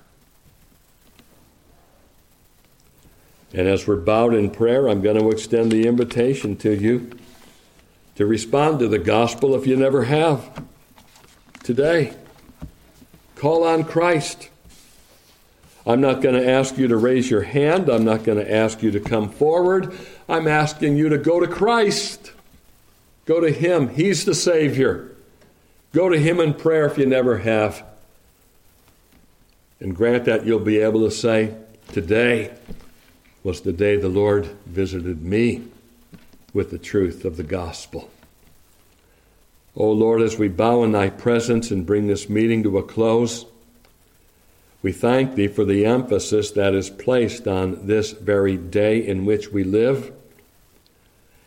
And 3.53 3.67
as 3.67 3.87
we're 3.87 3.97
bowed 3.97 4.35
in 4.35 4.51
prayer, 4.51 4.89
I'm 4.89 5.01
going 5.01 5.19
to 5.19 5.31
extend 5.31 5.73
the 5.73 5.87
invitation 5.87 6.57
to 6.59 6.75
you 6.75 7.11
to 8.17 8.27
respond 8.27 8.81
to 8.81 8.89
the 8.89 8.99
gospel 8.99 9.55
if 9.55 9.67
you 9.67 9.77
never 9.77 10.05
have. 10.05 10.65
Today, 11.63 12.15
call 13.37 13.65
on 13.65 13.85
Christ. 13.85 14.51
I'm 15.87 16.01
not 16.03 16.21
going 16.21 16.35
to 16.35 16.47
ask 16.47 16.77
you 16.77 16.89
to 16.89 16.97
raise 16.97 17.31
your 17.31 17.43
hand. 17.43 17.89
I'm 17.89 18.05
not 18.05 18.25
going 18.25 18.39
to 18.39 18.55
ask 18.55 18.83
you 18.83 18.91
to 18.91 19.01
come 19.01 19.31
forward. 19.31 19.97
I'm 20.29 20.47
asking 20.47 20.99
you 20.99 21.09
to 21.09 21.17
go 21.17 21.41
to 21.41 21.47
Christ. 21.47 22.33
Go 23.25 23.41
to 23.41 23.51
Him. 23.51 23.89
He's 23.89 24.27
the 24.27 24.35
Savior. 24.35 25.13
Go 25.93 26.11
to 26.11 26.19
Him 26.19 26.41
in 26.41 26.53
prayer 26.53 26.87
if 26.87 26.99
you 26.99 27.07
never 27.07 27.39
have. 27.39 27.85
And 29.81 29.97
grant 29.97 30.27
that 30.27 30.45
you'll 30.45 30.59
be 30.59 30.79
able 30.79 31.09
to 31.09 31.11
say, 31.11 31.55
Today, 31.93 32.53
was 33.43 33.61
the 33.61 33.73
day 33.73 33.97
the 33.97 34.09
Lord 34.09 34.47
visited 34.67 35.23
me 35.23 35.65
with 36.53 36.71
the 36.71 36.79
truth 36.79 37.25
of 37.25 37.37
the 37.37 37.43
gospel. 37.43 38.11
O 39.77 39.85
oh 39.85 39.93
Lord, 39.93 40.23
as 40.23 40.39
we 40.39 40.49
bow 40.49 40.83
in 40.83 40.93
thy 40.93 41.09
presence 41.09 41.71
and 41.71 41.87
bring 41.87 42.09
this 42.09 42.29
meeting 42.29 42.65
to 42.65 42.79
a 42.79 42.83
close, 42.83 43.47
we 44.83 44.93
thank 44.93 45.35
thee 45.35 45.49
for 45.49 45.65
the 45.65 45.85
emphasis 45.85 46.51
that 46.53 46.75
is 46.75 46.91
placed 46.91 47.47
on 47.47 47.87
this 47.87 48.13
very 48.13 48.57
day 48.57 49.07
in 49.07 49.25
which 49.25 49.53
we 49.53 49.65
live. 49.65 50.13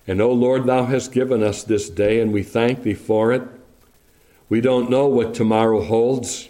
And, 0.08 0.22
O 0.22 0.30
oh 0.30 0.34
Lord, 0.34 0.66
thou 0.66 0.86
hast 0.86 1.12
given 1.12 1.44
us 1.44 1.64
this 1.64 1.90
day, 1.90 2.20
and 2.20 2.34
we 2.34 2.44
thank 2.44 2.84
thee 2.84 2.94
for 2.94 3.32
it. 3.32 3.44
We 4.50 4.60
don't 4.62 4.90
know 4.90 5.08
what 5.08 5.34
tomorrow 5.34 5.82
holds. 5.82 6.50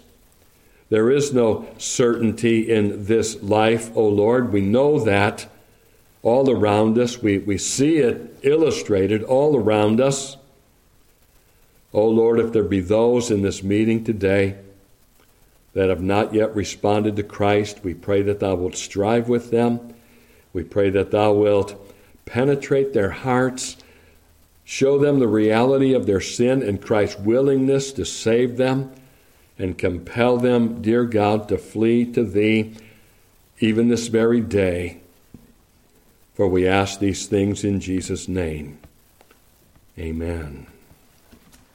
There 0.92 1.10
is 1.10 1.32
no 1.32 1.66
certainty 1.78 2.70
in 2.70 3.06
this 3.06 3.42
life, 3.42 3.90
O 3.96 4.06
Lord. 4.06 4.52
We 4.52 4.60
know 4.60 5.00
that 5.00 5.46
all 6.22 6.50
around 6.50 6.98
us. 6.98 7.22
We, 7.22 7.38
we 7.38 7.56
see 7.56 7.96
it 7.96 8.36
illustrated 8.42 9.22
all 9.22 9.56
around 9.56 10.02
us. 10.02 10.36
O 11.94 12.06
Lord, 12.06 12.40
if 12.40 12.52
there 12.52 12.62
be 12.62 12.80
those 12.80 13.30
in 13.30 13.40
this 13.40 13.62
meeting 13.62 14.04
today 14.04 14.58
that 15.72 15.88
have 15.88 16.02
not 16.02 16.34
yet 16.34 16.54
responded 16.54 17.16
to 17.16 17.22
Christ, 17.22 17.82
we 17.82 17.94
pray 17.94 18.20
that 18.20 18.40
Thou 18.40 18.56
wilt 18.56 18.76
strive 18.76 19.30
with 19.30 19.50
them. 19.50 19.94
We 20.52 20.62
pray 20.62 20.90
that 20.90 21.10
Thou 21.10 21.32
wilt 21.32 21.74
penetrate 22.26 22.92
their 22.92 23.12
hearts, 23.12 23.78
show 24.62 24.98
them 24.98 25.20
the 25.20 25.26
reality 25.26 25.94
of 25.94 26.04
their 26.04 26.20
sin 26.20 26.62
and 26.62 26.82
Christ's 26.82 27.18
willingness 27.18 27.92
to 27.92 28.04
save 28.04 28.58
them 28.58 28.92
and 29.62 29.78
compel 29.78 30.38
them, 30.38 30.82
dear 30.82 31.04
God, 31.04 31.48
to 31.48 31.56
flee 31.56 32.04
to 32.12 32.24
Thee 32.24 32.74
even 33.60 33.88
this 33.88 34.08
very 34.08 34.40
day. 34.40 34.98
For 36.34 36.48
we 36.48 36.66
ask 36.66 36.98
these 36.98 37.26
things 37.26 37.62
in 37.62 37.78
Jesus' 37.78 38.26
name. 38.26 38.78
Amen. 39.96 40.66